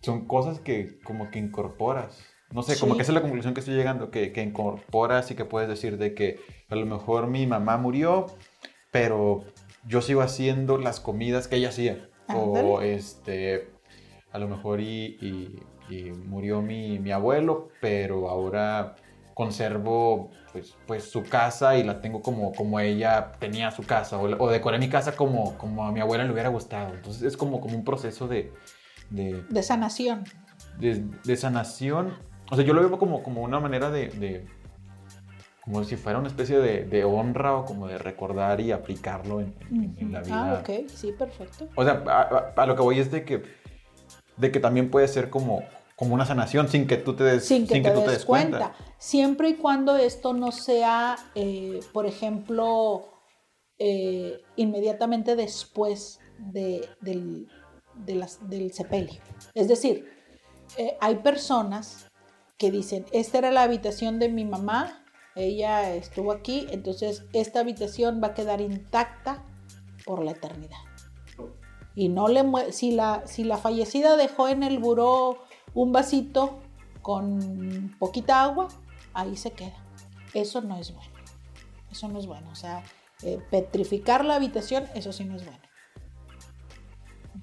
[0.00, 3.60] son cosas que como que incorporas no sé, como que esa es la conclusión que
[3.60, 6.38] estoy llegando, que, que incorporas y que puedes decir de que
[6.68, 8.26] a lo mejor mi mamá murió,
[8.90, 9.44] pero
[9.86, 12.08] yo sigo haciendo las comidas que ella hacía.
[12.34, 13.71] O este,
[14.32, 15.60] a lo mejor y,
[16.26, 18.96] murió mi, abuelo, pero ahora
[19.34, 24.50] conservo pues, pues su casa y la tengo como, como ella tenía su casa, o,
[24.50, 26.94] decoré mi casa como, como a mi abuela le hubiera gustado.
[26.94, 28.52] Entonces es como, como un proceso de...
[29.10, 30.24] De, sanación.
[30.78, 32.14] De, de, sanación
[32.52, 34.44] o sea, yo lo veo como, como una manera de,
[35.62, 39.54] como si fuera una especie de, honra o como de recordar y aplicarlo en,
[40.12, 40.50] la ah, vida.
[40.50, 41.70] Ah, ok, sí, perfecto.
[41.76, 42.02] O sea,
[42.54, 43.42] a, lo que voy es de que,
[44.42, 45.62] de que también puede ser como,
[45.96, 48.74] como una sanación sin que tú te des, sin que, tú te des cuenta.
[48.98, 53.08] Siempre y cuando esto no sea, eh, por ejemplo,
[53.78, 57.48] eh, inmediatamente después de, del,
[57.94, 59.20] del sepelio.
[59.54, 60.10] Es decir,
[60.76, 62.10] eh, hay personas
[62.58, 65.04] que dicen, esta era la habitación de mi mamá,
[65.36, 69.44] ella estuvo aquí, entonces esta habitación va a quedar intacta
[70.04, 70.78] por la eternidad.
[71.94, 75.38] Y no le si la, si la fallecida dejó en el buró
[75.74, 76.60] un vasito
[77.02, 78.68] con poquita agua,
[79.12, 79.76] ahí se queda.
[80.34, 81.12] Eso no es bueno.
[81.90, 82.48] Eso no es bueno.
[82.50, 82.82] O sea,
[83.22, 85.60] eh, petrificar la habitación, eso sí no es bueno.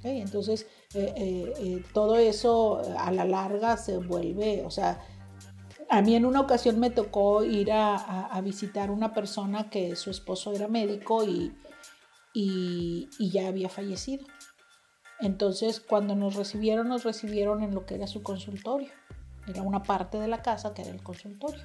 [0.03, 1.13] Entonces, eh,
[1.57, 5.01] eh, todo eso a la larga se vuelve, o sea,
[5.89, 10.53] a mí en una ocasión me tocó ir a, visitar una persona que su esposo
[10.53, 11.51] era médico y,
[12.33, 14.25] y, ya había fallecido.
[15.19, 18.89] Entonces, cuando nos recibieron, nos recibieron en lo que era su consultorio.
[19.47, 21.63] Era una parte de la casa que era el consultorio.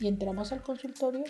[0.00, 1.24] Y entramos al consultorio,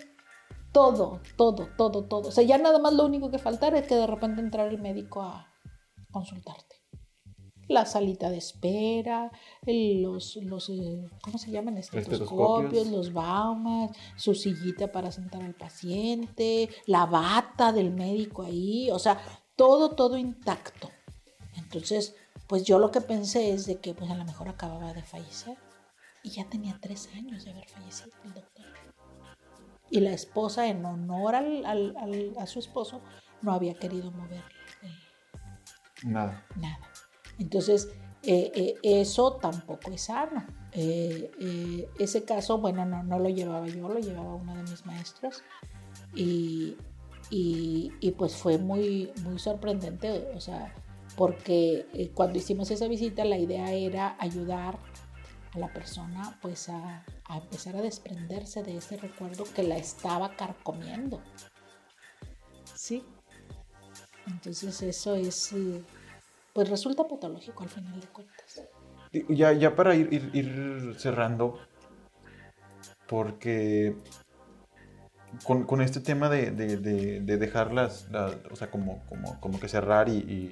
[0.71, 2.29] todo, todo, todo, todo.
[2.29, 4.81] O sea, ya nada más lo único que faltara es que de repente entrara el
[4.81, 5.47] médico a,
[6.11, 6.75] consultarte.
[7.67, 9.31] La salita de espera,
[9.65, 11.77] los, los eh, ¿cómo se llaman?
[11.77, 18.99] Estetoscopios, los baumas, su sillita para sentar al paciente, la bata del médico ahí, o
[18.99, 19.19] sea,
[19.55, 20.89] todo, todo intacto.
[21.57, 22.15] Entonces,
[22.47, 25.57] pues yo lo que pensé es de que pues a lo mejor acababa de fallecer
[26.23, 28.65] y ya tenía tres años de haber fallecido el doctor.
[29.89, 33.01] Y la esposa, en honor a su esposo,
[33.41, 34.43] no había querido moverle
[36.03, 36.45] Nada.
[36.55, 36.79] Nada.
[37.39, 37.89] Entonces,
[38.23, 40.45] eh, eh, eso tampoco es sano.
[40.71, 45.43] Eh, ese caso, bueno, no, no, lo llevaba yo, lo llevaba una de mis maestras.
[46.13, 46.75] Y,
[47.29, 50.73] y, pues fue muy, muy sorprendente, o sea,
[51.15, 54.77] porque cuando hicimos esa visita la idea era ayudar
[55.53, 60.35] a la persona pues a, a empezar a desprenderse de ese recuerdo que la estaba
[60.35, 61.21] carcomiendo.
[62.73, 63.03] ¿Sí?
[64.27, 65.83] Entonces eso es, eh,
[66.53, 68.63] pues resulta patológico al final de cuentas.
[69.29, 71.59] Ya, ya para ir, ir, cerrando,
[73.07, 73.95] porque
[75.45, 78.09] con, este tema de, de, dejarlas,
[78.51, 80.51] o sea, como, como, como que cerrar y,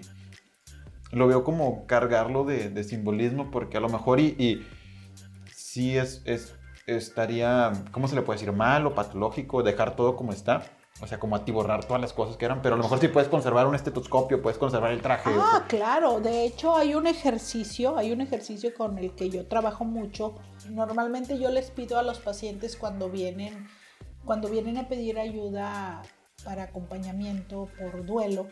[1.14, 4.66] lo veo como cargarlo de, simbolismo, porque a lo mejor y,
[5.54, 6.24] sí es,
[6.86, 8.54] estaría, ¿cómo se le puede decir?
[8.54, 10.64] Mal o patológico dejar todo como está
[11.02, 13.28] o sea, como atiborrar todas las cosas que eran, pero a lo mejor sí puedes
[13.28, 15.32] conservar un estetoscopio, puedes conservar el traje.
[15.34, 19.86] Ah, claro, de hecho hay un ejercicio, hay un ejercicio con el que yo trabajo
[19.86, 20.36] mucho.
[20.70, 23.68] Normalmente yo les pido a los pacientes cuando vienen,
[24.24, 26.04] cuando vienen a pedir ayuda
[26.46, 28.48] para acompañamiento por duelo,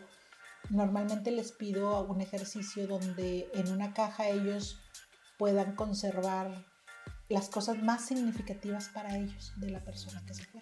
[0.70, 4.78] normalmente les pido un ejercicio donde en una caja ellos
[5.38, 6.64] puedan conservar
[7.28, 10.60] las cosas más significativas para ellos de la persona que se fue.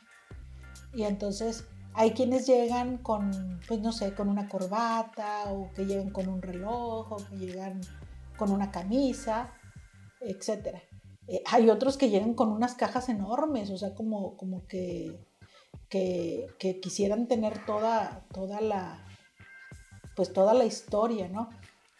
[0.95, 6.11] Y entonces hay quienes llegan con, pues no sé, con una corbata o que llegan
[6.11, 7.81] con un reloj o que llegan
[8.37, 9.53] con una camisa,
[10.21, 10.79] etc.
[11.27, 15.21] Eh, hay otros que llegan con unas cajas enormes, o sea, como, como que,
[15.89, 19.05] que, que quisieran tener toda, toda la,
[20.15, 21.51] pues toda la historia, ¿no?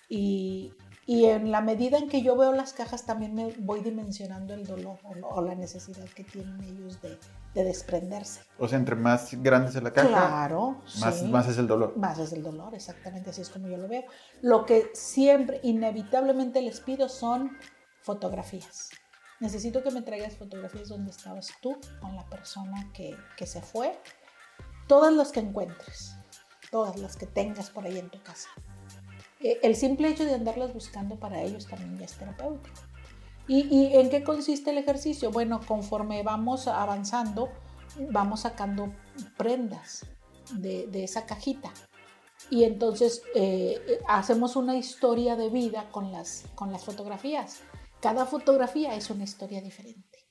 [0.09, 0.73] Y,
[1.11, 4.65] y en la medida en que yo veo las cajas también me voy dimensionando el
[4.65, 7.19] dolor o, la necesidad que tienen ellos de,
[7.53, 8.43] de, desprenderse.
[8.59, 11.97] O sea, entre más grande es la caja, claro, más, más es el dolor.
[11.97, 14.05] Más es el dolor, exactamente, así es como yo lo veo.
[14.41, 17.57] Lo que siempre, inevitablemente les pido son
[18.03, 18.91] fotografías.
[19.41, 23.99] Necesito que me traigas fotografías donde estabas tú con la persona que, que se fue.
[24.87, 26.15] Todas las que encuentres,
[26.71, 28.49] todas las que tengas por ahí en tu casa.
[29.41, 32.81] Eh, el simple hecho de andarlas buscando para ellos también ya es terapéutico.
[33.49, 35.33] ¿Y, en qué consiste el ejercicio?
[35.33, 37.49] Bueno, conforme vamos avanzando,
[38.11, 38.95] vamos sacando
[39.37, 40.07] prendas
[40.53, 41.73] de, esa cajita.
[42.49, 47.63] Y entonces eh, hacemos una historia de vida con las, con las fotografías.
[48.01, 50.29] Cada fotografía es una historia diferente.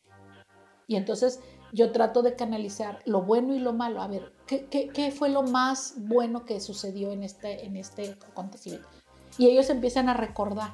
[0.87, 1.41] Y entonces
[1.71, 4.01] yo trato de canalizar lo bueno y lo malo.
[4.01, 8.87] A ver, ¿qué, fue lo más bueno que sucedió en este, en este acontecimiento?
[9.37, 10.73] Y ellos empiezan a recordar.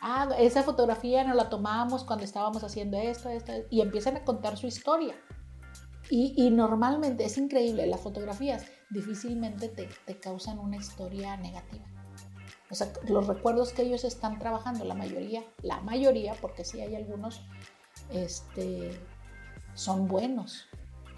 [0.00, 4.56] Ah, esa fotografía nos la tomamos cuando estábamos haciendo esto, esto, y empiezan a contar
[4.56, 5.14] su historia.
[6.12, 11.84] Y, normalmente es increíble, las fotografías difícilmente te, te, causan una historia negativa.
[12.68, 16.96] O sea, los recuerdos que ellos están trabajando, la mayoría, la mayoría, porque sí hay
[16.96, 17.42] algunos,
[18.12, 18.90] este,
[19.74, 20.66] son buenos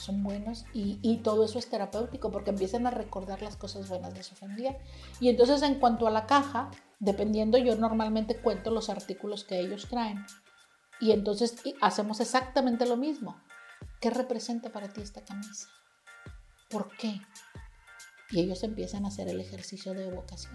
[0.03, 4.23] son buenos y, todo eso es terapéutico porque empiezan a recordar las cosas buenas de
[4.23, 4.77] su familia.
[5.21, 9.89] Y entonces en cuanto a la caja, dependiendo, yo normalmente cuento los artículos que ellos
[9.89, 10.25] traen.
[11.01, 13.41] Y entonces hacemos exactamente lo mismo.
[14.01, 15.69] ¿Qué representa para ti esta camisa?
[16.69, 17.21] ¿Por qué?
[18.31, 20.55] Y ellos empiezan a hacer el ejercicio de evocación.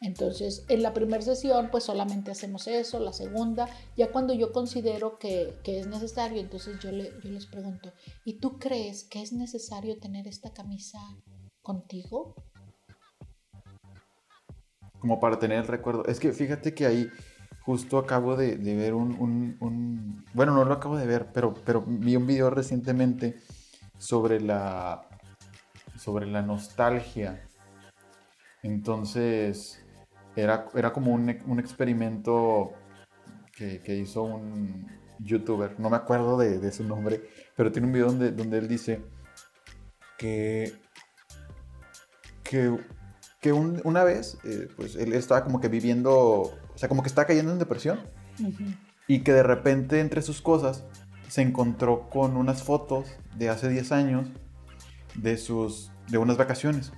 [0.00, 5.18] Entonces, en la primera sesión, pues solamente hacemos eso, la segunda, ya cuando yo considero
[5.18, 7.92] que, es necesario, entonces yo, le, yo les pregunto,
[8.24, 11.00] ¿y tú crees que es necesario tener esta camisa
[11.62, 12.36] contigo?
[15.00, 16.04] Como para tener el recuerdo.
[16.06, 17.08] Es que fíjate que ahí
[17.68, 22.26] justo acabo de, ver un, Bueno, no lo acabo de ver, pero, pero vi un
[22.26, 23.40] video recientemente
[23.98, 25.06] sobre la,
[25.96, 27.46] sobre la nostalgia.
[28.62, 29.84] Entonces,
[30.42, 31.28] era, como un,
[31.58, 32.72] experimento
[33.56, 34.86] que, hizo un
[35.18, 37.22] youtuber, no me acuerdo de, su nombre,
[37.56, 39.02] pero tiene un video donde, donde él dice
[40.16, 40.72] que,
[42.42, 47.26] que, una vez, eh, pues él estaba como que viviendo, o sea, como que estaba
[47.26, 48.00] cayendo en depresión
[49.06, 50.84] y que de repente entre sus cosas
[51.28, 54.28] se encontró con unas fotos de hace 10 años
[55.14, 56.92] de sus de unas vacaciones.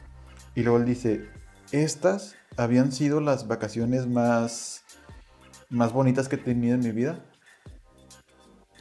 [0.54, 1.28] Y luego él dice
[1.72, 4.82] estas habían sido las vacaciones más,
[5.68, 7.24] más bonitas que he tenido en mi vida.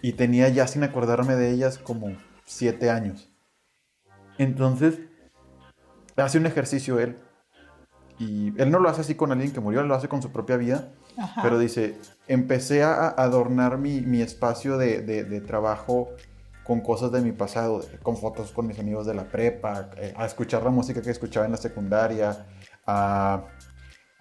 [0.02, 2.16] Y tenía ya sin acordarme de ellas como
[2.46, 3.30] siete años.
[4.38, 5.00] Entonces,
[6.16, 7.18] hace un ejercicio él.
[8.18, 10.32] Y él no lo hace así con alguien que murió, él lo hace con su
[10.32, 10.90] propia vida.
[11.42, 11.98] Pero dice,
[12.28, 16.10] empecé a adornar mi, espacio de, de, trabajo
[16.64, 20.26] con cosas de mi pasado, con fotos con mis amigos de la prepa, eh, a
[20.26, 22.46] escuchar la música que escuchaba en la secundaria,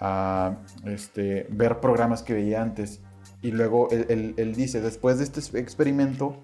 [0.00, 3.00] a este, ver programas que veía antes.
[3.42, 6.42] Y luego él, dice, después de este experimento,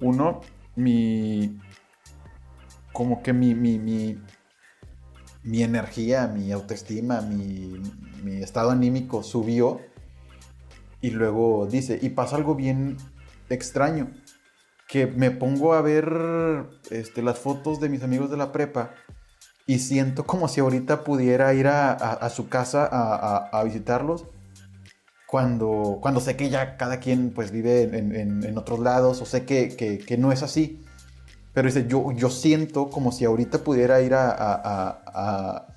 [0.00, 0.40] uno,
[0.76, 1.58] mi,
[2.92, 7.80] como que mi, mi, mi, energía, mi autoestima, mi,
[8.22, 9.80] mi, estado anímico subió.
[11.02, 12.96] Y luego dice, y pasa algo bien
[13.48, 14.10] extraño,
[14.88, 18.94] que me pongo a ver este, las fotos de mis amigos de la prepa
[19.70, 24.26] y siento como si ahorita pudiera ir a, su casa a, visitarlos
[25.28, 30.16] cuando, cuando sé que ya cada quien pues vive en, otros lados o sé que,
[30.18, 30.82] no es así.
[31.54, 35.68] Pero dice, yo, yo siento como si ahorita pudiera ir a,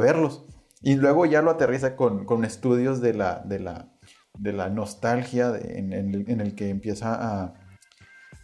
[0.00, 0.44] verlos.
[0.80, 3.88] Y luego ya lo aterriza con, estudios de la, de la,
[4.36, 7.54] de la nostalgia en, el que empieza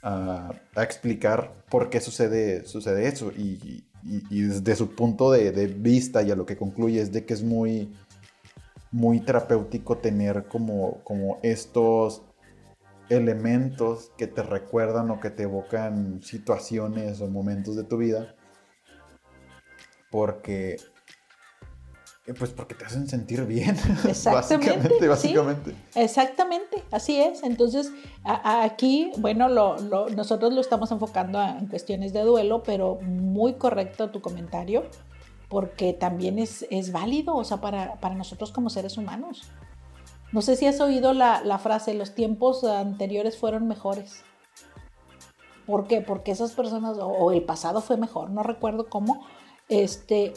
[0.04, 3.32] a, explicar por qué sucede, sucede eso.
[3.32, 7.42] Y, desde su punto de, vista y a lo que concluye es de que es
[7.42, 7.92] muy,
[8.90, 12.22] muy terapéutico tener como, como estos
[13.08, 18.34] elementos que te recuerdan o que te evocan situaciones o momentos de tu vida.
[20.10, 20.76] Porque
[22.34, 23.76] pues porque te hacen sentir bien.
[24.04, 25.08] Exactamente.
[25.08, 27.42] básicamente, Exactamente, así es.
[27.42, 27.92] Entonces,
[28.24, 34.84] aquí, bueno, nosotros lo estamos enfocando en cuestiones de duelo, pero muy correcto tu comentario,
[35.48, 39.50] porque también es, es válido, o sea, para, para, nosotros como seres humanos.
[40.32, 44.22] No sé si has oído la, la frase, los tiempos anteriores fueron mejores.
[45.68, 46.00] ¿Por qué?
[46.00, 49.26] Porque esas personas, o, el pasado fue mejor, no recuerdo cómo,
[49.68, 50.32] este,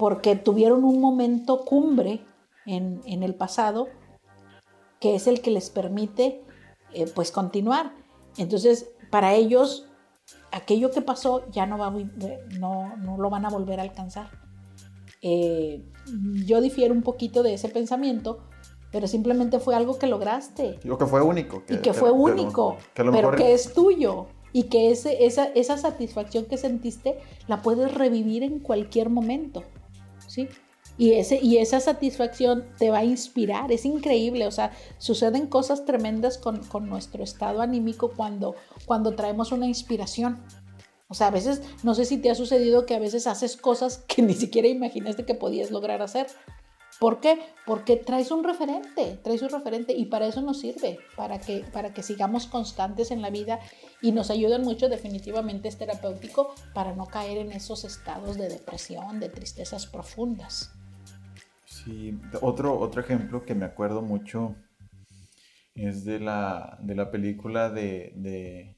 [0.00, 2.24] porque tuvieron un momento cumbre
[2.64, 3.88] en, el pasado
[4.98, 6.42] que es el que les permite
[6.94, 7.92] eh, pues continuar.
[8.38, 9.90] Entonces, para ellos,
[10.52, 11.90] aquello que pasó ya no, va,
[12.58, 14.30] no, no lo van a volver a alcanzar.
[15.20, 15.84] Eh,
[16.46, 18.38] yo difiero un poquito de ese pensamiento,
[18.90, 20.80] pero simplemente fue algo que lograste.
[20.82, 21.62] Lo que fue único.
[21.68, 26.56] y que, fue único, pero que es tuyo y que ese, esa, esa satisfacción que
[26.56, 29.62] sentiste la puedes revivir en cualquier momento.
[30.98, 35.84] Y, ese, y esa satisfacción te va a inspirar, es increíble, o sea, suceden cosas
[35.84, 38.54] tremendas con, nuestro estado anímico cuando,
[38.86, 40.38] cuando traemos una inspiración.
[41.08, 44.04] O sea, a veces, no sé si te ha sucedido que a veces haces cosas
[44.06, 46.26] que ni siquiera imaginaste que podías lograr hacer.
[47.00, 47.38] ¿Por qué?
[47.64, 51.94] Porque traes un referente, traes un referente y para eso nos sirve, para que, para
[51.94, 53.58] que sigamos constantes en la vida
[54.02, 59.18] y nos ayudan mucho, definitivamente es terapéutico para no caer en esos estados de depresión,
[59.18, 60.72] de tristezas profundas.
[61.64, 64.56] Sí, otro, otro ejemplo que me acuerdo mucho
[65.74, 68.74] es de la, de la película de, de,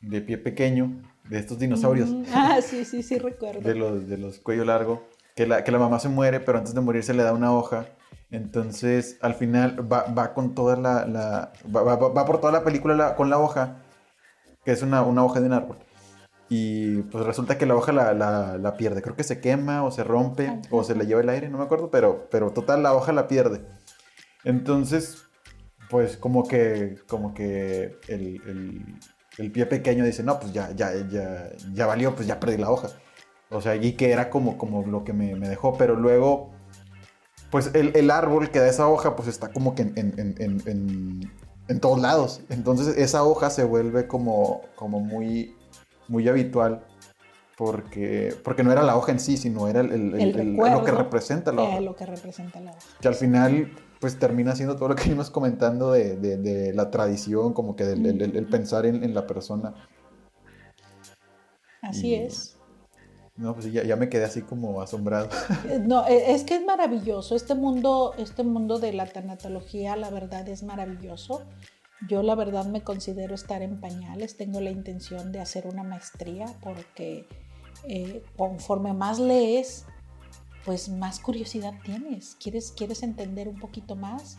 [0.00, 2.10] de, pie pequeño, de estos dinosaurios.
[2.10, 3.60] Mm, ah, sí, sí, sí, recuerdo.
[3.60, 6.74] de los, de los cuello largo que la, que la mamá se muere, pero antes
[6.74, 7.86] de morir se le da una hoja.
[8.32, 11.06] Entonces, al final va, va con toda la...
[11.06, 13.76] la va, va, va, por toda la película con la hoja,
[14.64, 15.78] que es una, una, hoja de un árbol.
[16.48, 19.00] Y pues resulta que la hoja la, la, la pierde.
[19.00, 21.64] Creo que se quema o se rompe o se le lleva el aire, no me
[21.64, 23.60] acuerdo, pero, pero total la hoja la pierde.
[24.42, 25.22] Entonces,
[25.88, 28.98] pues como que, como que el, el,
[29.38, 32.72] el pie pequeño dice, no, pues ya, ya, ya, ya valió, pues ya perdí la
[32.72, 32.88] hoja.
[33.50, 36.50] O sea, y que era como, como lo que me, dejó, pero luego,
[37.50, 42.42] pues el, árbol que da esa hoja, pues está como que en, todos lados.
[42.50, 45.56] Entonces esa hoja se vuelve como, como muy,
[46.08, 46.84] muy habitual.
[47.56, 50.10] Porque, porque no era la hoja en sí, sino era el,
[50.54, 51.80] lo que representa la hoja.
[51.80, 52.80] lo que representa la hoja.
[53.00, 57.74] Que al final, pues termina siendo todo lo que íbamos comentando de, la tradición, como
[57.74, 59.74] que del pensar en, la persona.
[61.82, 62.57] Así es.
[63.38, 65.28] No, pues ya, ya, me quedé así como asombrado.
[65.86, 67.36] No, e, es que es maravilloso.
[67.36, 71.44] Este mundo, este mundo de la tanatología, la verdad, es maravilloso.
[72.08, 74.36] Yo la verdad me considero estar en pañales.
[74.36, 77.26] Tengo la intención de hacer una maestría porque
[77.84, 79.86] eh, conforme más lees,
[80.64, 82.36] pues más curiosidad tienes.
[82.42, 84.38] ¿Quieres, quieres entender un poquito más?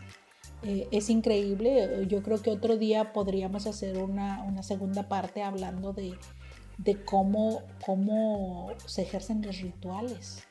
[0.64, 2.06] Eh, es increíble.
[2.08, 6.18] Yo creo que otro día podríamos hacer una, una segunda parte hablando de
[6.80, 10.43] de cómo, cómo se ejercen los rituales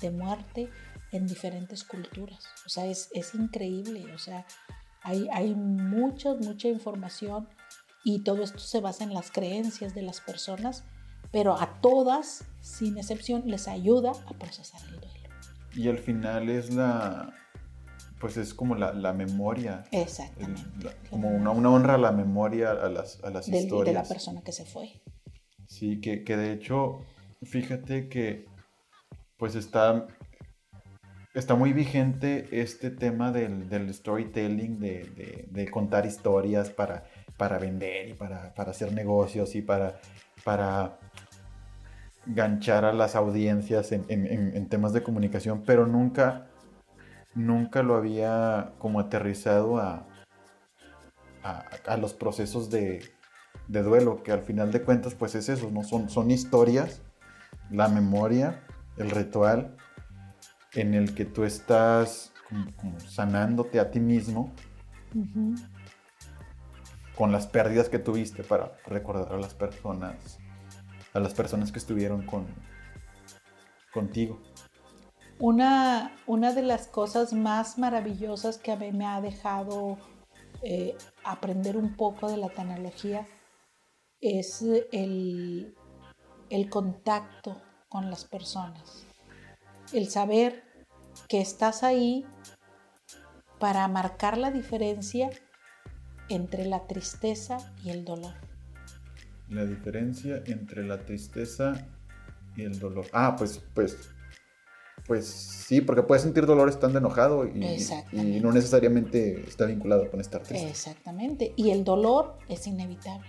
[0.00, 0.70] de muerte
[1.10, 2.44] en diferentes culturas.
[2.64, 4.14] O sea, es, increíble.
[4.14, 4.46] O sea,
[5.02, 7.48] hay, hay mucha, mucha información
[8.04, 10.84] y todo esto se basa en las creencias de las personas,
[11.32, 15.28] pero a todas, sin excepción, les ayuda a procesar el duelo.
[15.74, 17.34] Y al final es la,
[18.20, 19.84] pues es como la, memoria.
[19.90, 20.62] Exactamente.
[21.10, 23.86] como una, honra a la memoria, a las, a las historias.
[23.86, 25.02] De la persona que se fue.
[25.72, 26.98] Sí, que, de hecho,
[27.42, 28.44] fíjate que
[29.38, 30.06] pues está,
[31.32, 37.04] está muy vigente este tema del, storytelling, de, contar historias para,
[37.38, 39.98] para vender y para, hacer negocios y para,
[40.44, 40.98] para
[42.26, 46.48] ganchar a las audiencias en, temas de comunicación, pero nunca,
[47.34, 50.06] nunca lo había como aterrizado a,
[51.42, 53.00] a los procesos de,
[53.72, 55.82] de duelo, que al final de cuentas pues es eso, ¿no?
[55.82, 57.00] Son, son historias,
[57.70, 58.62] la memoria,
[58.98, 59.74] el ritual
[60.74, 62.32] en el que tú estás
[62.76, 64.52] como, sanándote a ti mismo
[67.16, 70.38] con las pérdidas que tuviste para recordar a las personas,
[71.14, 72.46] a las personas que estuvieron con,
[73.92, 74.38] contigo.
[75.38, 79.96] Una, una de las cosas más maravillosas que a mí me ha dejado
[80.62, 80.94] eh,
[81.24, 83.26] aprender un poco de la tecnología
[84.22, 84.62] es
[84.92, 85.74] el,
[86.48, 89.04] el contacto con las personas,
[89.92, 90.62] el saber
[91.28, 92.24] que estás ahí
[93.58, 95.28] para marcar la diferencia
[96.28, 98.32] entre la tristeza y el dolor.
[99.50, 101.86] La diferencia entre la tristeza
[102.56, 103.06] y el dolor.
[103.12, 104.10] Ah, pues, pues,
[105.06, 107.76] pues sí, porque puedes sentir dolor estando enojado y,
[108.12, 110.68] y no necesariamente está vinculado con estar triste.
[110.68, 111.52] Exactamente.
[111.56, 113.28] Y el dolor es inevitable.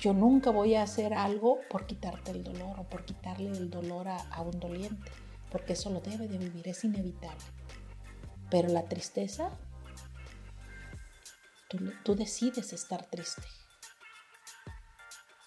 [0.00, 4.08] Yo nunca voy a hacer algo por quitarte el dolor o por quitarle el dolor
[4.08, 5.10] a, a un doliente,
[5.52, 7.44] porque eso lo debe de vivir, es inevitable.
[8.50, 9.50] Pero la tristeza,
[12.04, 13.42] tú, decides estar triste.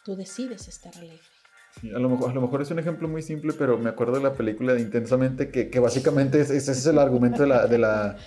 [0.05, 1.19] Tú decides estar alegre.
[1.95, 4.23] A, lo mejor, a lo mejor es un ejemplo muy simple, pero me acuerdo de
[4.23, 8.17] la película de Intensamente, que, que básicamente ese es el argumento de la,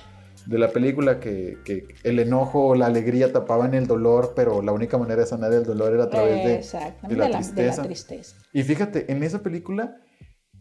[0.46, 4.72] de la película, que, que, el enojo o la alegría tapaban el dolor, pero la
[4.72, 7.54] única manera de sanar el dolor era a través de, de, la, tristeza.
[7.54, 8.36] de la tristeza.
[8.52, 9.96] Y fíjate, en esa película,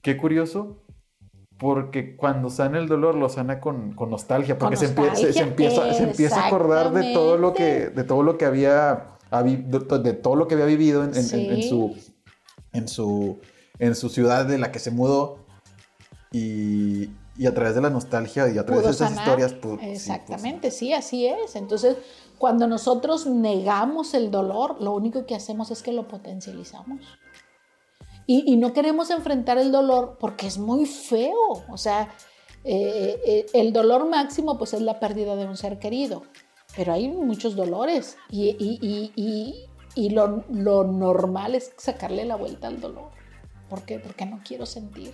[0.02, 0.84] qué curioso,
[1.57, 5.94] porque cuando sana el dolor lo sana con, con nostalgia, porque se, empieza, se, empieza,
[5.94, 10.36] se, empieza, a acordar de todo lo que, de todo lo que había, de todo
[10.36, 11.24] lo que había vivido en, en,
[11.64, 11.95] su,
[12.74, 13.40] en, su,
[13.78, 15.45] en su ciudad de la que se mudó
[16.32, 19.53] y, y a través de la nostalgia y a través de esas historias.
[19.53, 21.56] Pues, Exactamente, sí, así es.
[21.56, 21.98] Entonces,
[22.38, 27.02] cuando nosotros negamos el dolor, lo único que hacemos es que lo potencializamos.
[28.28, 31.64] Y, no queremos enfrentar el dolor porque es muy feo.
[31.70, 32.10] O sea,
[32.64, 36.24] eh, eh, el dolor máximo pues es la pérdida de un ser querido.
[36.76, 39.68] Pero hay muchos dolores y,
[40.10, 43.12] lo, lo, normal es sacarle la vuelta al dolor.
[43.70, 43.99] ¿Por qué?
[43.99, 45.14] Porque no quiero sentir.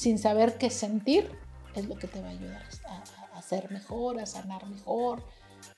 [0.00, 1.30] Sin saber qué sentir
[1.74, 3.02] es lo que te va a ayudar a,
[3.36, 5.22] a ser mejor, a sanar mejor,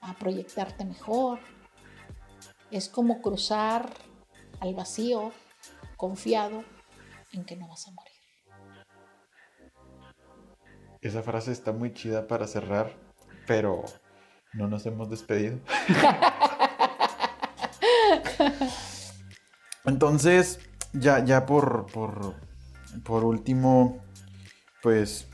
[0.00, 1.40] a proyectarte mejor.
[2.70, 3.92] Es como cruzar
[4.60, 5.32] al vacío
[5.96, 6.62] confiado
[7.32, 8.12] en que no vas a morir.
[11.00, 12.96] Esa frase está muy chida para cerrar,
[13.48, 13.82] pero
[14.52, 15.58] no nos hemos despedido.
[19.84, 20.60] Entonces,
[20.92, 22.36] ya, ya por, por,
[23.02, 24.00] por último,
[24.82, 25.28] pues,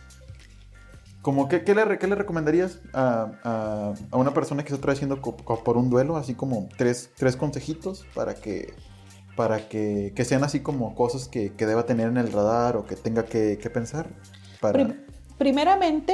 [1.22, 6.16] como que, ¿qué, le, recomendarías a, a, una persona que está trayendo por un duelo?
[6.16, 8.74] Así como tres, tres consejitos para que
[9.38, 13.24] para que, sean así como cosas que, deba tener en el radar o que tenga
[13.24, 14.08] que, pensar?
[15.38, 16.12] Primeramente,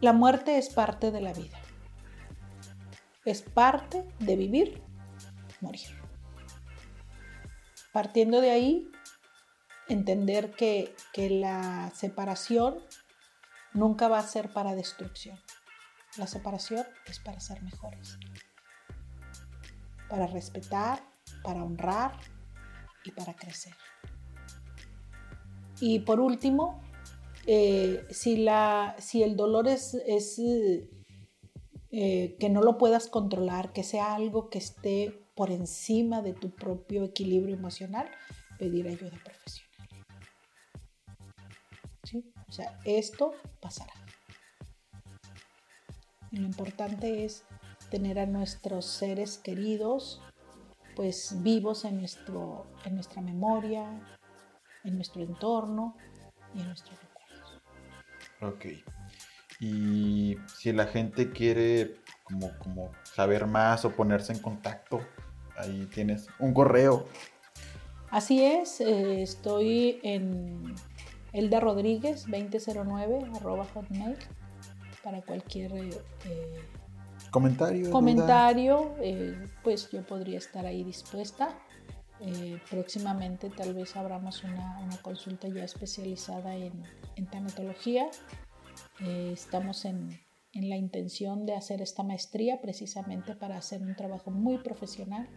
[0.00, 1.58] la muerte es parte de la vida.
[3.24, 4.80] Es parte de vivir,
[5.60, 5.88] morir.
[7.92, 8.88] Partiendo de ahí,
[9.88, 12.78] entender que, que la separación
[13.74, 15.38] nunca va a ser para destrucción.
[16.16, 18.18] La separación es para ser mejores,
[20.08, 21.02] para respetar,
[21.42, 22.18] para honrar,
[23.04, 23.74] y para crecer.
[25.80, 26.80] Y por último,
[27.46, 30.38] eh, si, la, si, el dolor es, es
[31.90, 36.54] eh, que no lo puedas controlar, que sea algo que esté por encima de tu
[36.54, 38.08] propio equilibrio emocional,
[38.58, 39.71] pedir ayuda profesional.
[42.52, 43.94] O sea, esto pasará.
[46.30, 47.44] Y lo importante es
[47.90, 50.20] tener a nuestros seres queridos
[50.94, 53.88] pues vivos en, nuestro, en nuestra memoria,
[54.84, 55.96] en nuestro entorno
[56.54, 57.62] y en nuestros recuerdos.
[58.42, 58.66] Ok.
[59.58, 65.00] Y si la gente quiere como, como saber más o ponerse en contacto,
[65.56, 67.08] ahí tienes un correo.
[68.10, 70.74] Así es, eh, estoy en
[71.32, 74.16] Elda Rodríguez 2009 arroba hotmail
[75.02, 75.90] para cualquier eh,
[77.30, 77.90] comentario.
[77.90, 81.58] Comentario, eh, pues yo podría estar ahí dispuesta.
[82.20, 86.84] Eh, próximamente tal vez abramos una, consulta ya especializada en,
[87.16, 88.08] en tanatología.
[89.00, 90.20] Eh, estamos en,
[90.52, 95.28] en, la intención de hacer esta maestría precisamente para hacer un trabajo muy profesional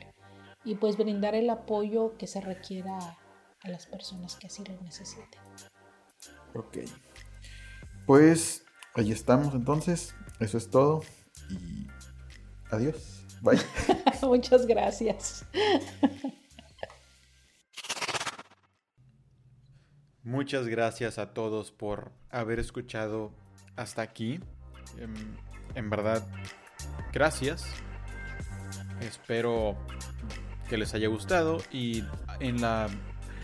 [0.63, 3.17] y pues brindar el apoyo que se requiera
[3.61, 5.39] a las personas que así lo necesiten.
[6.55, 6.77] Ok.
[8.05, 10.15] Pues ahí estamos entonces.
[10.39, 11.01] Eso es todo
[11.49, 11.87] y
[12.71, 13.25] adiós.
[13.41, 13.59] Bye.
[14.21, 15.45] Muchas gracias.
[20.23, 23.31] Muchas gracias a todos por haber escuchado
[23.75, 24.39] hasta aquí.
[24.97, 25.37] En, em,
[25.75, 26.25] en, verdad,
[27.13, 27.65] gracias.
[29.01, 29.75] Espero
[30.69, 32.03] que les haya gustado y
[32.39, 32.87] en la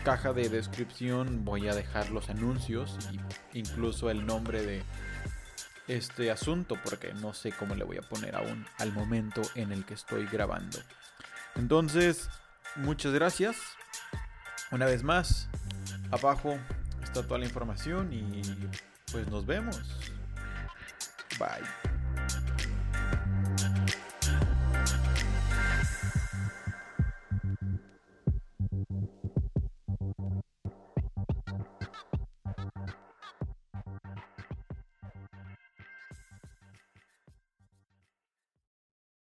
[0.02, 2.98] caja de descripción voy a dejar los anuncios
[3.52, 4.82] e incluso el nombre de
[5.88, 9.84] este asunto porque no sé cómo le voy a poner aún al momento en el
[9.84, 10.78] que estoy grabando.
[11.56, 12.28] Entonces,
[12.76, 13.56] muchas gracias.
[14.70, 15.48] Una vez más,
[16.10, 16.58] abajo
[17.02, 18.42] está toda la información y
[19.10, 19.80] pues nos vemos.
[21.38, 21.81] Bye.